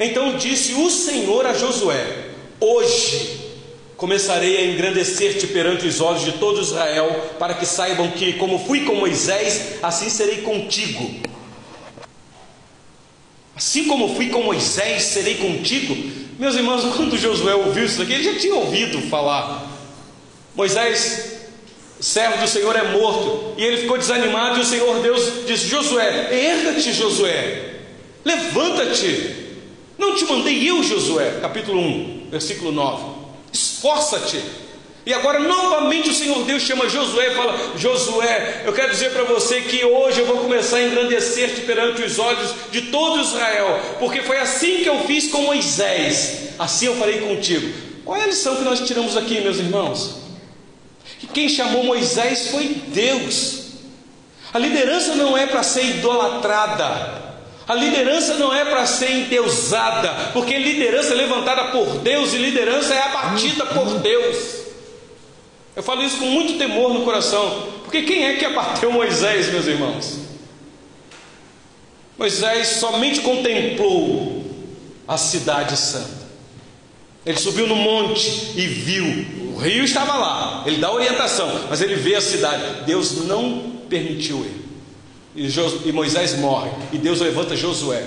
[0.02, 3.42] Então disse o Senhor a Josué: Hoje
[4.02, 8.84] Começarei a engrandecer-te perante os olhos de todo Israel, para que saibam que, como fui
[8.84, 11.22] com Moisés, assim serei contigo.
[13.56, 15.96] Assim como fui com Moisés, serei contigo.
[16.40, 19.70] Meus irmãos, quando Josué ouviu isso aqui, ele já tinha ouvido falar.
[20.56, 21.36] Moisés,
[22.00, 23.54] servo do Senhor, é morto.
[23.56, 27.76] E ele ficou desanimado, e o Senhor Deus disse: Josué, erga-te, Josué,
[28.26, 29.41] levanta-te.
[30.02, 33.22] Não te mandei eu, Josué, capítulo 1, versículo 9
[33.54, 34.42] esforça-te.
[35.06, 39.24] E agora novamente o Senhor Deus chama Josué e fala: Josué, eu quero dizer para
[39.24, 44.22] você que hoje eu vou começar a engrandecer-te perante os olhos de todo Israel, porque
[44.22, 47.72] foi assim que eu fiz com Moisés, assim eu farei contigo.
[48.06, 50.18] Qual é a lição que nós tiramos aqui, meus irmãos?
[51.20, 53.62] Que quem chamou Moisés foi Deus.
[54.54, 57.21] A liderança não é para ser idolatrada,
[57.72, 62.94] a liderança não é para ser endeusada, porque liderança é levantada por Deus e liderança
[62.94, 64.38] é abatida por Deus.
[65.74, 69.68] Eu falo isso com muito temor no coração, porque quem é que abateu Moisés, meus
[69.68, 70.20] irmãos?
[72.18, 74.44] Moisés somente contemplou
[75.08, 76.28] a cidade santa.
[77.26, 79.06] Ele subiu no monte e viu,
[79.56, 82.84] o rio estava lá, ele dá orientação, mas ele vê a cidade.
[82.86, 84.61] Deus não permitiu ele.
[85.36, 86.70] E, Moisés morre.
[86.92, 88.04] E Deus levanta Josué.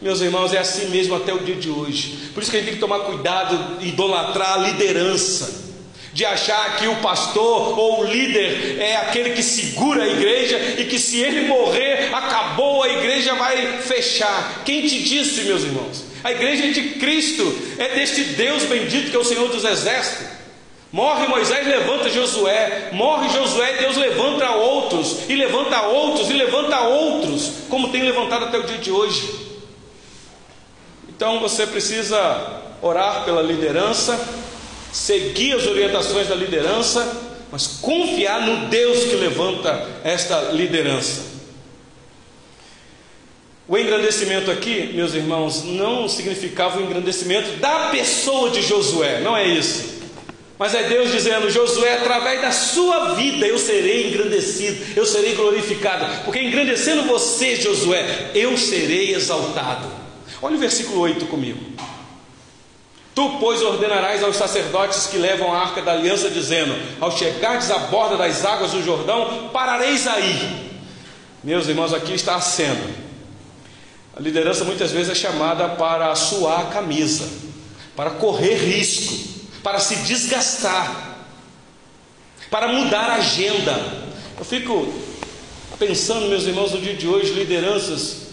[0.00, 2.30] Meus irmãos, é assim mesmo até o dia de hoje.
[2.34, 5.68] Por isso que a gente tem que tomar cuidado, idolatrar a liderança
[6.12, 10.84] de achar que o pastor ou o líder é aquele que segura a igreja e
[10.84, 14.62] que se ele morrer, acabou, a igreja vai fechar.
[14.64, 16.04] Quem te disse, meus irmãos?
[16.24, 20.37] A igreja de Cristo, é deste Deus bendito que é o Senhor dos Exércitos.
[20.90, 22.90] Morre Moisés, levanta Josué.
[22.92, 28.58] Morre Josué, Deus levanta outros, e levanta outros, e levanta outros, como tem levantado até
[28.58, 29.48] o dia de hoje.
[31.08, 34.18] Então você precisa orar pela liderança,
[34.92, 41.28] seguir as orientações da liderança, mas confiar no Deus que levanta esta liderança.
[43.66, 49.46] O engrandecimento aqui, meus irmãos, não significava o engrandecimento da pessoa de Josué, não é
[49.46, 49.97] isso.
[50.58, 56.04] Mas é Deus dizendo: Josué, através da sua vida eu serei engrandecido, eu serei glorificado,
[56.24, 59.86] porque engrandecendo você, Josué, eu serei exaltado.
[60.42, 61.60] Olha o versículo 8 comigo.
[63.14, 67.78] Tu, pois, ordenarás aos sacerdotes que levam a arca da aliança, dizendo: Ao chegardes à
[67.78, 70.70] borda das águas do Jordão, parareis aí.
[71.42, 73.08] Meus irmãos, aqui está a cena.
[74.16, 77.28] A liderança muitas vezes é chamada para suar a camisa,
[77.94, 81.26] para correr risco, para se desgastar,
[82.50, 83.74] para mudar a agenda.
[84.38, 84.92] Eu fico
[85.78, 88.28] pensando, meus irmãos, no dia de hoje, lideranças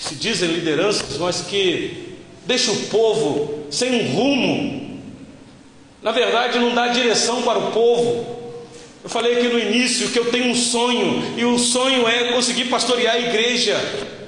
[0.00, 2.16] que se dizem lideranças, mas que
[2.46, 5.00] deixa o povo sem um rumo,
[6.02, 8.40] na verdade não dá direção para o povo.
[9.04, 12.64] Eu falei aqui no início que eu tenho um sonho, e o sonho é conseguir
[12.64, 13.78] pastorear a igreja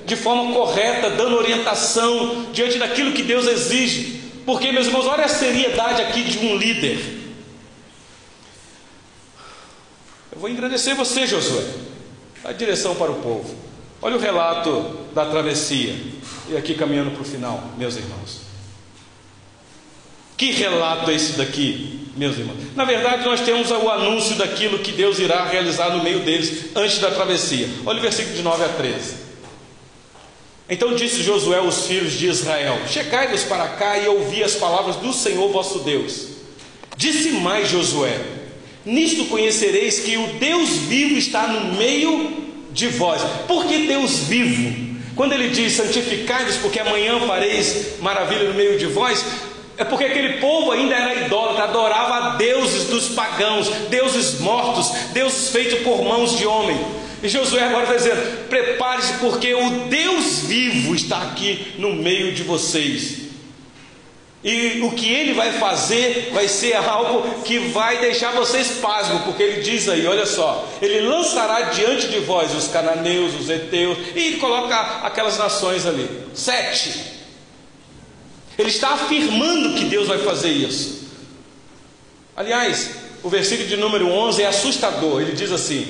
[0.05, 4.22] de forma correta, dando orientação diante daquilo que Deus exige.
[4.45, 6.99] Porque, meus irmãos, olha a seriedade aqui de um líder.
[10.33, 11.65] Eu vou engrandecer você, Josué.
[12.43, 13.55] Dá direção para o povo.
[14.01, 15.95] Olha o relato da travessia.
[16.49, 18.41] E aqui caminhando para o final, meus irmãos.
[20.37, 22.59] Que relato é esse daqui, meus irmãos?
[22.75, 26.99] Na verdade, nós temos o anúncio daquilo que Deus irá realizar no meio deles antes
[26.99, 27.69] da travessia.
[27.87, 29.22] Olha o versículo de 9 a 13.
[30.69, 35.13] Então disse Josué aos filhos de Israel: Checai-vos para cá e ouvi as palavras do
[35.13, 36.29] Senhor vosso Deus.
[36.97, 38.21] Disse mais Josué:
[38.85, 43.23] Nisto conhecereis que o Deus vivo está no meio de vós.
[43.47, 44.93] Por que Deus vivo?
[45.15, 49.25] Quando ele diz santificai-vos, porque amanhã fareis maravilha no meio de vós,
[49.77, 55.81] é porque aquele povo ainda era idólatra, adorava deuses dos pagãos, deuses mortos, deuses feitos
[55.81, 56.79] por mãos de homem.
[57.23, 62.43] E Josué agora está dizendo: prepare-se, porque o Deus vivo está aqui no meio de
[62.43, 63.23] vocês.
[64.45, 69.41] E o que ele vai fazer vai ser algo que vai deixar vocês pasmos, porque
[69.41, 74.33] ele diz aí, olha só, ele lançará diante de vós os cananeus, os heteus, e
[74.39, 76.09] coloca aquelas nações ali.
[76.35, 77.23] Sete.
[78.59, 81.09] Ele está afirmando que Deus vai fazer isso.
[82.37, 82.91] Aliás,
[83.23, 85.23] o versículo de número 11 é assustador.
[85.23, 85.87] Ele diz assim: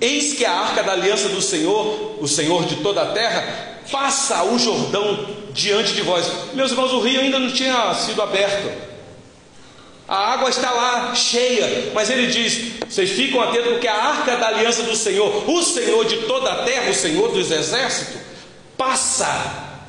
[0.00, 4.44] Eis que a arca da aliança do Senhor, o Senhor de toda a terra, passa
[4.44, 6.30] o Jordão diante de vós.
[6.52, 8.70] Meus irmãos, o rio ainda não tinha sido aberto.
[10.08, 14.48] A água está lá cheia, mas ele diz: vocês ficam atentos, porque a arca da
[14.48, 18.20] aliança do Senhor, o Senhor de toda a terra, o Senhor dos exércitos,
[18.76, 19.82] passa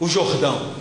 [0.00, 0.74] o Jordão.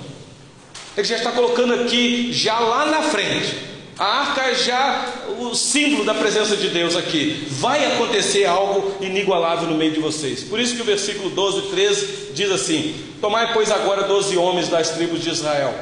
[0.95, 5.05] Ele já está colocando aqui, já lá na frente, a arca é já
[5.39, 7.45] o símbolo da presença de Deus aqui.
[7.49, 10.43] Vai acontecer algo inigualável no meio de vocês.
[10.43, 14.69] Por isso que o versículo 12 e 13 diz assim: Tomai, pois, agora doze homens
[14.69, 15.73] das tribos de Israel,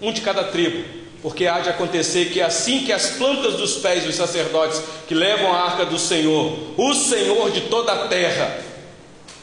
[0.00, 0.84] um de cada tribo,
[1.22, 5.52] porque há de acontecer que assim que as plantas dos pés dos sacerdotes que levam
[5.52, 8.58] a arca do Senhor, o Senhor de toda a terra,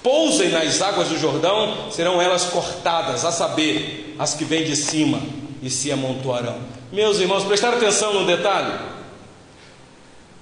[0.01, 5.21] pousem nas águas do Jordão, serão elas cortadas, a saber, as que vêm de cima,
[5.61, 6.72] e se amontoarão.
[6.93, 8.71] Meus irmãos, prestaram atenção no detalhe?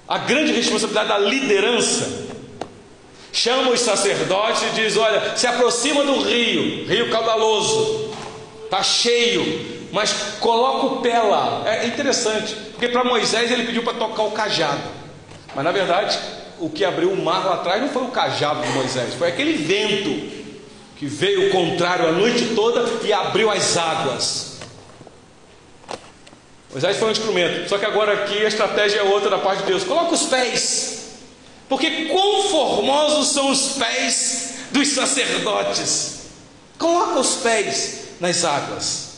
[0.06, 2.26] A grande responsabilidade da liderança
[3.32, 8.10] chama os sacerdotes e diz: Olha, se aproxima do rio, rio caudaloso,
[8.64, 11.62] está cheio, mas coloca o pé lá.
[11.64, 14.82] É interessante, porque para Moisés ele pediu para tocar o cajado,
[15.54, 16.18] mas na verdade
[16.60, 19.54] o que abriu o mar lá atrás não foi o cajado de Moisés, foi aquele
[19.54, 20.10] vento
[20.98, 24.51] que veio contrário a noite toda e abriu as águas.
[26.72, 27.68] Moisés foi um instrumento.
[27.68, 29.84] Só que agora aqui a estratégia é outra da parte de Deus.
[29.84, 31.02] Coloca os pés.
[31.68, 36.22] Porque quão formosos são os pés dos sacerdotes.
[36.78, 39.12] Coloca os pés nas águas.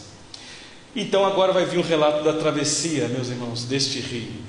[0.97, 4.45] Então agora vai vir um relato da travessia, meus irmãos, deste rio.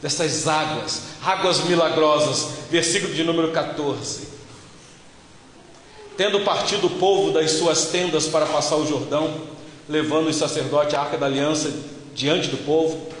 [0.00, 2.48] dessas águas, águas milagrosas.
[2.70, 4.32] Versículo de número 14.
[6.16, 9.42] Tendo partido o povo das suas tendas para passar o Jordão,
[9.88, 11.70] levando os sacerdotes a arca da aliança
[12.14, 13.12] diante do povo,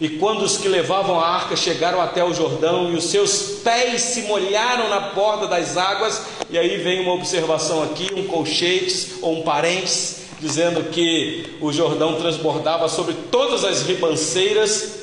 [0.00, 4.00] e quando os que levavam a arca chegaram até o Jordão e os seus pés
[4.00, 9.40] se molharam na borda das águas, e aí vem uma observação aqui, um colchetes ou
[9.40, 15.00] um parênteses, dizendo que o Jordão transbordava sobre todas as ribanceiras,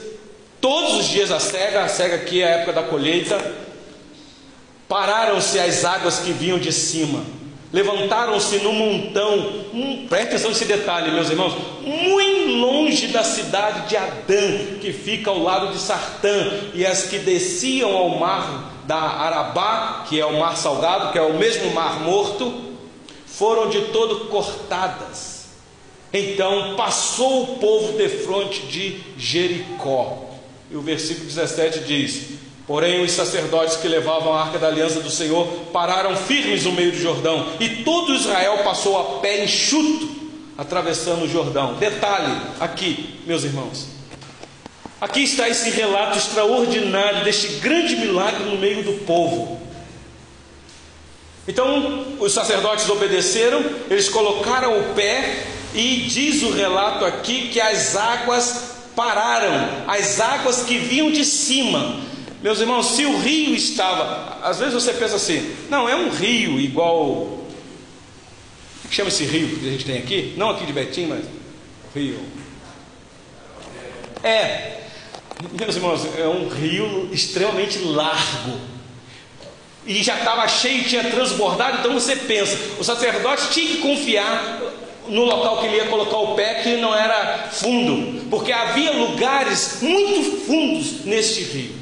[0.60, 3.40] todos os dias a cega, a cega aqui é a época da colheita,
[4.90, 7.24] pararam-se as águas que vinham de cima,
[7.72, 9.38] levantaram-se no montão,
[9.74, 15.30] hum, preste atenção nesse detalhe, meus irmãos, muito longe da cidade de Adã, que fica
[15.30, 20.40] ao lado de Sartã, e as que desciam ao mar da Arabá, que é o
[20.40, 22.68] mar salgado, que é o mesmo mar morto,
[23.26, 25.38] foram de todo cortadas.
[26.14, 30.26] Então passou o povo de frente de Jericó.
[30.72, 32.30] E o versículo 17 diz:
[32.68, 36.92] Porém, os sacerdotes que levavam a arca da aliança do Senhor pararam firmes no meio
[36.92, 40.10] do Jordão, e todo Israel passou a pé enxuto,
[40.58, 41.76] atravessando o Jordão.
[41.76, 43.88] Detalhe aqui, meus irmãos.
[45.00, 49.62] Aqui está esse relato extraordinário deste grande milagre no meio do povo.
[51.48, 57.96] Então, os sacerdotes obedeceram, eles colocaram o pé, e diz o relato aqui que as
[57.96, 62.07] águas pararam, as águas que vinham de cima.
[62.42, 66.60] Meus irmãos, se o rio estava, às vezes você pensa assim, não, é um rio
[66.60, 67.46] igual.
[68.88, 70.34] que chama esse rio que a gente tem aqui?
[70.38, 71.26] Não aqui de Betim, mas
[71.96, 72.20] rio.
[74.24, 74.82] É,
[75.60, 78.60] meus irmãos, é um rio extremamente largo.
[79.86, 84.60] E já estava cheio, tinha transbordado, então você pensa, o sacerdote tinha que confiar
[85.08, 89.78] no local que ele ia colocar o pé, que não era fundo, porque havia lugares
[89.82, 91.76] muito fundos neste rio,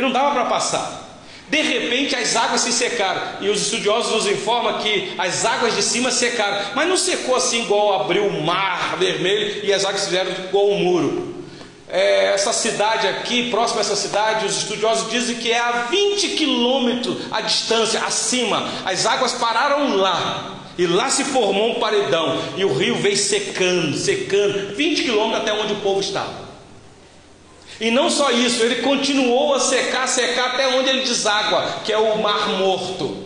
[0.00, 1.08] que não dava para passar.
[1.48, 5.82] De repente as águas se secaram, e os estudiosos nos informam que as águas de
[5.82, 10.30] cima secaram, mas não secou assim igual abriu o mar vermelho e as águas fizeram
[10.30, 11.44] igual um muro.
[11.88, 16.28] É, essa cidade aqui, próxima a essa cidade, os estudiosos dizem que é a 20
[16.30, 20.56] quilômetros a distância acima, as águas pararam lá.
[20.78, 25.52] E lá se formou um paredão, e o rio veio secando, secando, 20 quilômetros até
[25.52, 26.49] onde o povo estava.
[27.80, 31.96] E não só isso, ele continuou a secar, secar até onde ele deságua, que é
[31.96, 33.24] o Mar Morto.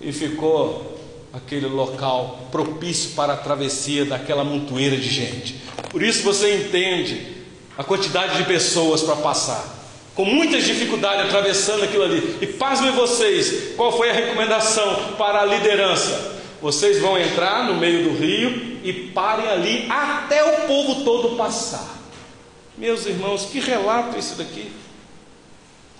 [0.00, 0.98] E ficou
[1.32, 5.60] aquele local propício para a travessia daquela montoeira de gente.
[5.88, 7.38] Por isso você entende
[7.78, 9.80] a quantidade de pessoas para passar
[10.14, 12.36] com muitas dificuldades atravessando aquilo ali.
[12.42, 16.38] E pasmem vocês, qual foi a recomendação para a liderança?
[16.60, 21.99] Vocês vão entrar no meio do rio e parem ali até o povo todo passar.
[22.80, 24.70] Meus irmãos, que relato esse daqui?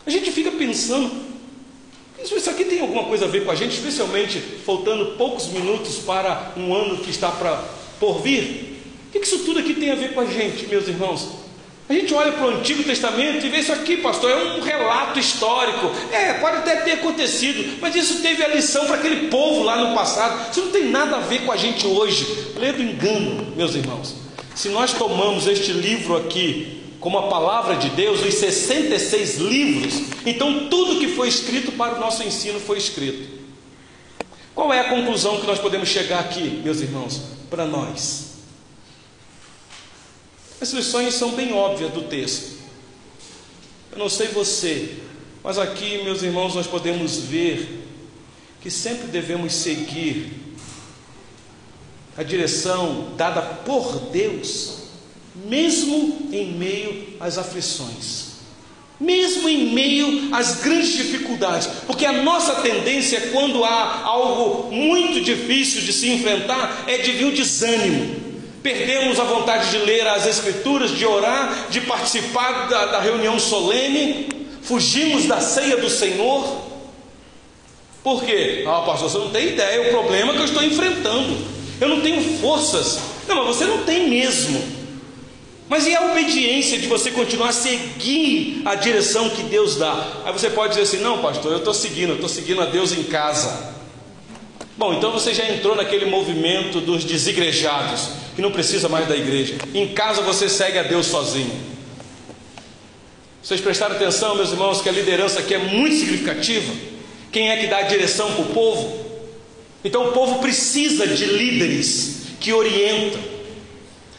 [0.06, 1.14] A gente fica pensando,
[2.24, 6.54] isso aqui tem alguma coisa a ver com a gente, especialmente faltando poucos minutos para
[6.56, 7.62] um ano que está para
[8.00, 8.82] por vir?
[9.08, 11.28] O que isso tudo aqui tem a ver com a gente, meus irmãos?
[11.86, 15.18] A gente olha para o Antigo Testamento e vê isso aqui, pastor, é um relato
[15.18, 15.90] histórico.
[16.10, 19.94] É, pode até ter acontecido, mas isso teve a lição para aquele povo lá no
[19.94, 20.50] passado.
[20.50, 22.54] Isso não tem nada a ver com a gente hoje.
[22.56, 24.29] Ledo engano, meus irmãos.
[24.60, 29.94] Se nós tomamos este livro aqui como a palavra de Deus, os 66 livros,
[30.26, 33.26] então tudo que foi escrito para o nosso ensino foi escrito.
[34.54, 38.32] Qual é a conclusão que nós podemos chegar aqui, meus irmãos, para nós?
[40.60, 42.58] As lições são bem óbvias do texto.
[43.92, 44.94] Eu não sei você,
[45.42, 47.82] mas aqui, meus irmãos, nós podemos ver
[48.60, 50.49] que sempre devemos seguir
[52.20, 54.74] a direção dada por Deus,
[55.46, 58.32] mesmo em meio às aflições,
[59.00, 65.80] mesmo em meio às grandes dificuldades, porque a nossa tendência, quando há algo muito difícil
[65.80, 68.20] de se enfrentar, é de vir o desânimo.
[68.62, 74.28] Perdemos a vontade de ler as Escrituras, de orar, de participar da, da reunião solene,
[74.60, 76.68] fugimos da ceia do Senhor.
[78.04, 78.62] Por quê?
[78.66, 81.59] Ah, pastor, você não tem ideia, o problema é que eu estou enfrentando.
[81.80, 82.98] Eu não tenho forças.
[83.26, 84.80] Não, mas você não tem mesmo.
[85.68, 90.22] Mas e a obediência de você continuar a seguir a direção que Deus dá?
[90.24, 93.04] Aí você pode dizer assim: não, pastor, eu estou seguindo, estou seguindo a Deus em
[93.04, 93.70] casa.
[94.76, 99.56] Bom, então você já entrou naquele movimento dos desigrejados, que não precisa mais da igreja.
[99.72, 101.52] Em casa você segue a Deus sozinho.
[103.42, 106.72] Vocês prestaram atenção, meus irmãos, que a liderança aqui é muito significativa?
[107.30, 109.09] Quem é que dá a direção para o povo?
[109.84, 113.20] Então o povo precisa de líderes que orientam,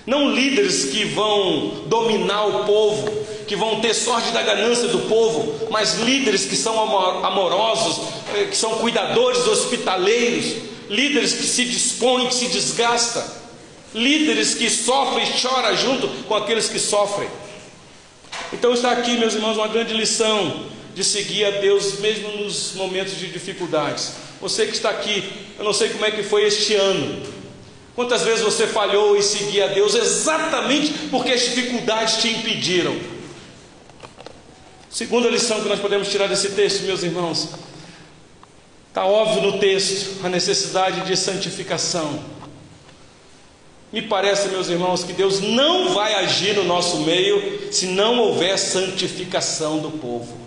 [0.05, 3.12] não líderes que vão dominar o povo,
[3.47, 6.80] que vão ter sorte da ganância do povo, mas líderes que são
[7.24, 8.01] amorosos,
[8.36, 10.55] eh, que são cuidadores, hospitaleiros,
[10.89, 13.24] líderes que se dispõem, que se desgastam,
[13.93, 17.30] líderes que sofrem e choram junto com aqueles que sofrem.
[18.51, 23.18] Então está aqui, meus irmãos, uma grande lição de seguir a Deus mesmo nos momentos
[23.18, 24.14] de dificuldades.
[24.42, 25.24] Você que está aqui,
[25.60, 27.22] eu não sei como é que foi este ano.
[27.96, 32.98] Quantas vezes você falhou em seguir a Deus exatamente porque as dificuldades te impediram?
[34.89, 37.50] Segunda lição que nós podemos tirar desse texto, meus irmãos,
[38.88, 42.20] está óbvio no texto a necessidade de santificação.
[43.94, 48.58] Me parece, meus irmãos, que Deus não vai agir no nosso meio se não houver
[48.58, 50.41] santificação do povo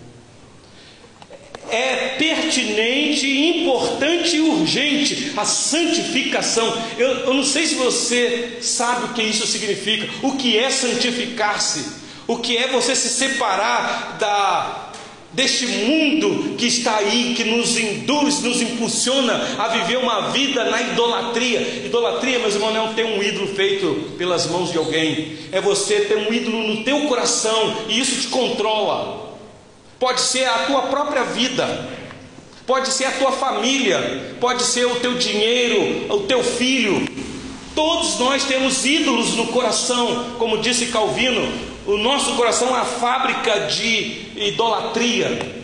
[1.71, 6.75] é pertinente, importante e urgente a santificação.
[6.97, 11.85] Eu, eu, não sei se você sabe o que isso significa, o que é santificar-se,
[12.27, 14.81] o que é você se separar da
[15.35, 20.81] deste mundo que está aí, que nos induz, nos impulsiona a viver uma vida na
[20.81, 21.59] idolatria.
[21.85, 26.01] Idolatria, meus irmãos, não é ter um ídolo feito pelas mãos de alguém, é você
[26.05, 29.24] ter um ídolo no teu coração e isso te controla
[30.05, 31.89] pode ser a tua própria vida,
[32.67, 37.07] pode ser a tua família, pode ser o teu dinheiro, o teu filho.
[37.73, 41.51] Todos nós temos ídolos no coração, como disse Calvino,
[41.87, 45.63] o nosso coração é a fábrica de idolatria.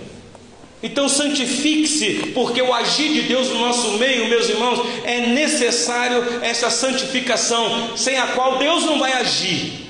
[0.82, 6.72] Então santifique-se, porque o agir de Deus no nosso meio, meus irmãos, é necessário essa
[6.72, 9.88] santificação, sem a qual Deus não vai agir.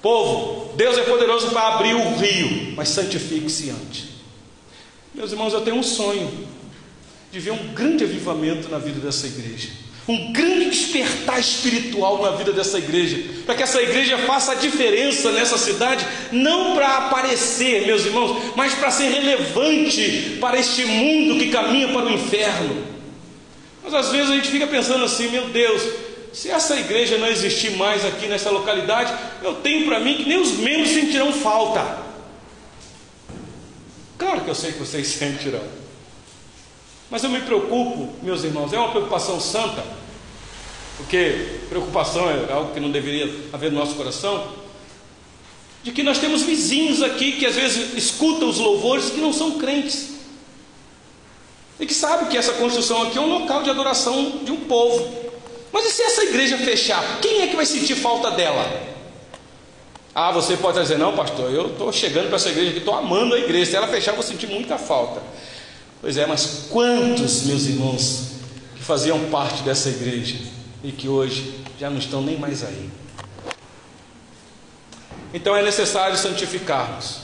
[0.00, 4.04] Povo, Deus é poderoso para abrir o rio, mas santifique-se antes.
[5.14, 6.30] Meus irmãos, eu tenho um sonho
[7.30, 9.68] de ver um grande avivamento na vida dessa igreja,
[10.06, 15.32] um grande despertar espiritual na vida dessa igreja, para que essa igreja faça a diferença
[15.32, 21.50] nessa cidade, não para aparecer, meus irmãos, mas para ser relevante para este mundo que
[21.50, 22.84] caminha para o inferno.
[23.82, 25.82] Mas às vezes a gente fica pensando assim, meu Deus,
[26.34, 30.40] se essa igreja não existir mais aqui nessa localidade, eu tenho para mim que nem
[30.40, 32.02] os membros sentirão falta.
[34.18, 35.62] Claro que eu sei que vocês sentirão.
[37.08, 39.84] Mas eu me preocupo, meus irmãos, é uma preocupação santa,
[40.96, 44.52] porque preocupação é algo que não deveria haver no nosso coração,
[45.84, 49.58] de que nós temos vizinhos aqui que às vezes escutam os louvores que não são
[49.58, 50.14] crentes.
[51.78, 55.23] E que sabem que essa construção aqui é um local de adoração de um povo.
[55.74, 57.18] Mas e se essa igreja fechar?
[57.20, 58.64] Quem é que vai sentir falta dela?
[60.14, 63.34] Ah, você pode dizer, não, pastor, eu estou chegando para essa igreja aqui, estou amando
[63.34, 63.72] a igreja.
[63.72, 65.20] Se ela fechar, eu vou sentir muita falta.
[66.00, 68.34] Pois é, mas quantos, meus irmãos,
[68.76, 70.36] que faziam parte dessa igreja
[70.84, 72.88] e que hoje já não estão nem mais aí?
[75.32, 77.16] Então é necessário santificarmos.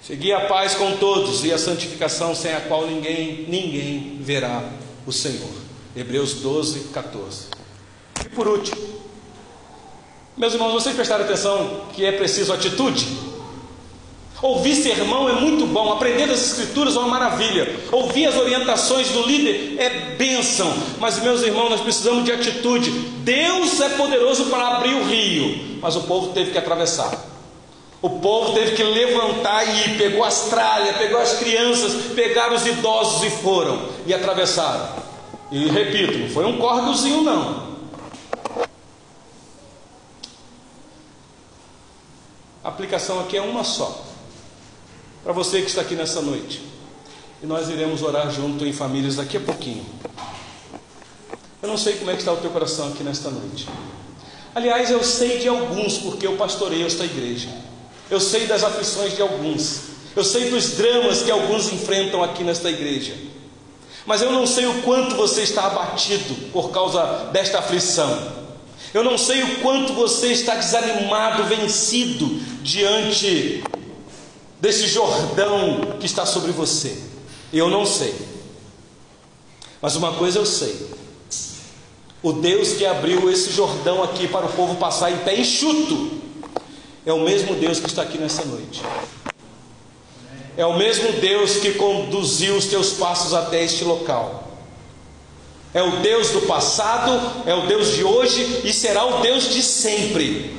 [0.00, 4.62] Seguir a paz com todos e a santificação sem a qual ninguém, ninguém verá
[5.04, 5.71] o Senhor.
[5.94, 7.46] Hebreus 12, 14.
[8.24, 8.80] E por último,
[10.36, 13.06] meus irmãos, vocês prestaram atenção que é preciso atitude?
[14.40, 19.24] Ouvir sermão é muito bom, aprender das Escrituras é uma maravilha, ouvir as orientações do
[19.24, 22.90] líder é bênção, mas meus irmãos, nós precisamos de atitude.
[22.90, 27.12] Deus é poderoso para abrir o rio, mas o povo teve que atravessar.
[28.00, 32.66] O povo teve que levantar e ir, pegou as tralhas, pegou as crianças, pegaram os
[32.66, 35.11] idosos e foram e atravessaram.
[35.52, 37.72] E repito, não foi um córdozinho não.
[42.64, 44.02] A aplicação aqui é uma só.
[45.22, 46.62] Para você que está aqui nessa noite.
[47.42, 49.84] E nós iremos orar junto em famílias daqui a pouquinho.
[51.60, 53.68] Eu não sei como é que está o teu coração aqui nesta noite.
[54.54, 57.50] Aliás, eu sei de alguns, porque eu pastorei esta igreja.
[58.10, 59.82] Eu sei das aflições de alguns.
[60.16, 63.14] Eu sei dos dramas que alguns enfrentam aqui nesta igreja.
[64.04, 68.42] Mas eu não sei o quanto você está abatido por causa desta aflição.
[68.92, 72.26] Eu não sei o quanto você está desanimado, vencido
[72.62, 73.62] diante
[74.60, 76.98] desse Jordão que está sobre você.
[77.52, 78.14] Eu não sei.
[79.80, 80.90] Mas uma coisa eu sei.
[82.22, 86.22] O Deus que abriu esse Jordão aqui para o povo passar em pé enxuto
[87.04, 88.80] é o mesmo Deus que está aqui nessa noite.
[90.56, 94.48] É o mesmo Deus que conduziu os teus passos até este local.
[95.74, 99.62] É o Deus do passado, é o Deus de hoje e será o Deus de
[99.62, 100.54] sempre.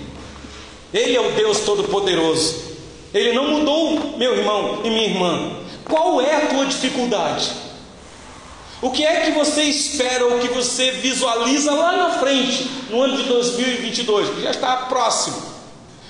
[0.91, 2.73] Ele é o Deus Todo-Poderoso.
[3.13, 5.51] Ele não mudou, meu irmão e minha irmã.
[5.85, 7.51] Qual é a tua dificuldade?
[8.81, 13.15] O que é que você espera ou que você visualiza lá na frente, no ano
[13.15, 15.41] de 2022, que já está próximo?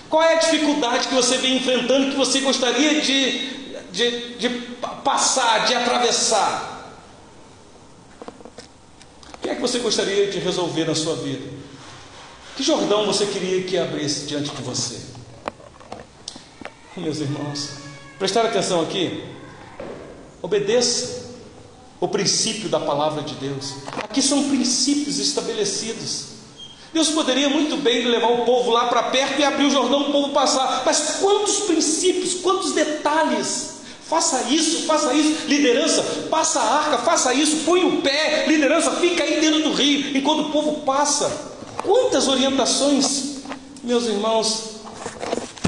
[0.09, 3.62] Qual é a dificuldade que você vem enfrentando que você gostaria de,
[3.93, 4.49] de, de
[5.03, 6.91] passar, de atravessar?
[9.35, 11.47] O que é que você gostaria de resolver na sua vida?
[12.57, 14.99] Que Jordão você queria que abrisse diante de você?
[16.97, 17.69] Meus irmãos,
[18.17, 19.23] prestar atenção aqui.
[20.41, 21.31] Obedeça
[21.99, 23.75] o princípio da palavra de Deus.
[24.03, 26.33] Aqui são princípios estabelecidos.
[26.91, 30.09] Deus poderia muito bem levar o povo lá para perto e abrir o Jordão para
[30.09, 33.72] o povo passar, mas quantos princípios, quantos detalhes.
[34.07, 39.23] Faça isso, faça isso, liderança, passa a arca, faça isso, põe o pé, liderança, fica
[39.23, 41.51] aí dentro do rio, enquanto o povo passa.
[41.83, 43.37] Quantas orientações,
[43.83, 44.73] meus irmãos,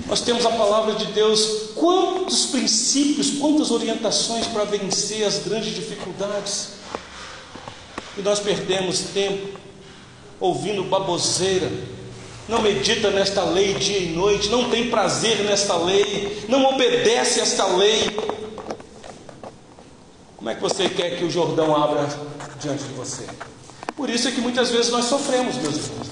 [0.08, 6.70] nós temos a palavra de Deus, quantos princípios, quantas orientações para vencer as grandes dificuldades.
[8.18, 9.60] E nós perdemos tempo
[10.40, 11.72] ouvindo baboseira,
[12.48, 17.66] não medita nesta lei dia e noite, não tem prazer nesta lei, não obedece esta
[17.66, 18.16] lei.
[20.38, 22.08] Como é que você quer que o Jordão abra
[22.60, 23.26] diante de você?
[23.96, 26.08] Por isso é que muitas vezes nós sofremos, meus irmãos.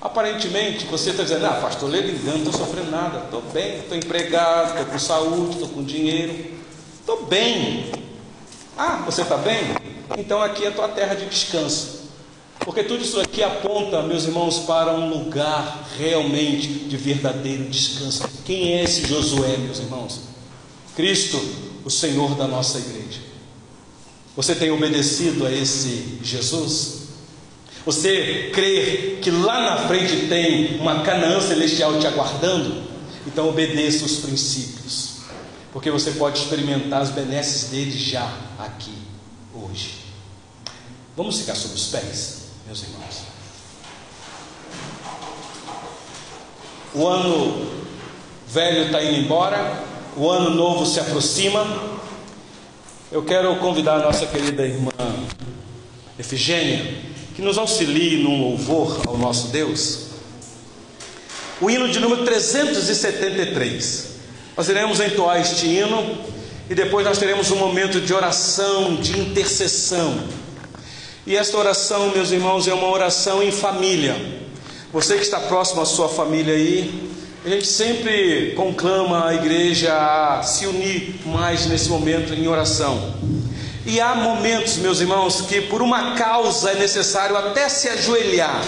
[0.00, 3.96] Aparentemente você está dizendo, ah, pastor, lê engano, não estou sofrendo nada, estou bem, estou
[3.96, 6.52] empregado, estou com saúde, estou com dinheiro,
[7.00, 7.90] estou bem.
[8.76, 9.62] Ah, você está bem?
[10.18, 11.95] Então aqui é a tua terra de descanso.
[12.66, 18.28] Porque tudo isso aqui aponta, meus irmãos, para um lugar realmente de verdadeiro descanso.
[18.44, 20.22] Quem é esse Josué, meus irmãos?
[20.96, 21.40] Cristo,
[21.84, 23.20] o Senhor da nossa igreja.
[24.34, 27.02] Você tem obedecido a esse Jesus?
[27.86, 32.82] Você crê que lá na frente tem uma Canaã celestial te aguardando?
[33.28, 35.18] Então obedeça os princípios,
[35.72, 38.94] porque você pode experimentar as benesses dele já aqui,
[39.54, 39.94] hoje.
[41.16, 42.45] Vamos ficar sobre os pés?
[42.66, 43.22] Meus irmãos.
[46.92, 47.70] O ano
[48.48, 49.84] velho está indo embora,
[50.16, 51.64] o ano novo se aproxima.
[53.12, 54.90] Eu quero convidar a nossa querida irmã
[56.18, 57.04] Efigênia
[57.36, 60.06] que nos auxilie num louvor ao nosso Deus.
[61.60, 64.16] O hino de número 373.
[64.56, 66.18] Nós iremos entoar este hino
[66.68, 70.45] e depois nós teremos um momento de oração, de intercessão
[71.26, 74.14] e esta oração, meus irmãos, é uma oração em família.
[74.92, 77.10] Você que está próximo à sua família aí,
[77.44, 83.12] a gente sempre conclama a igreja a se unir mais nesse momento em oração.
[83.84, 88.62] E há momentos, meus irmãos, que por uma causa é necessário até se ajoelhar.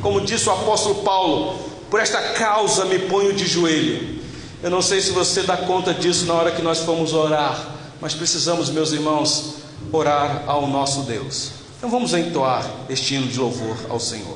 [0.00, 1.58] Como disse o apóstolo Paulo,
[1.90, 4.20] por esta causa me ponho de joelho.
[4.62, 8.14] Eu não sei se você dá conta disso na hora que nós formos orar, mas
[8.14, 9.56] precisamos, meus irmãos,
[9.92, 11.65] orar ao nosso Deus.
[11.78, 14.35] Então vamos entoar este hino de louvor ao Senhor.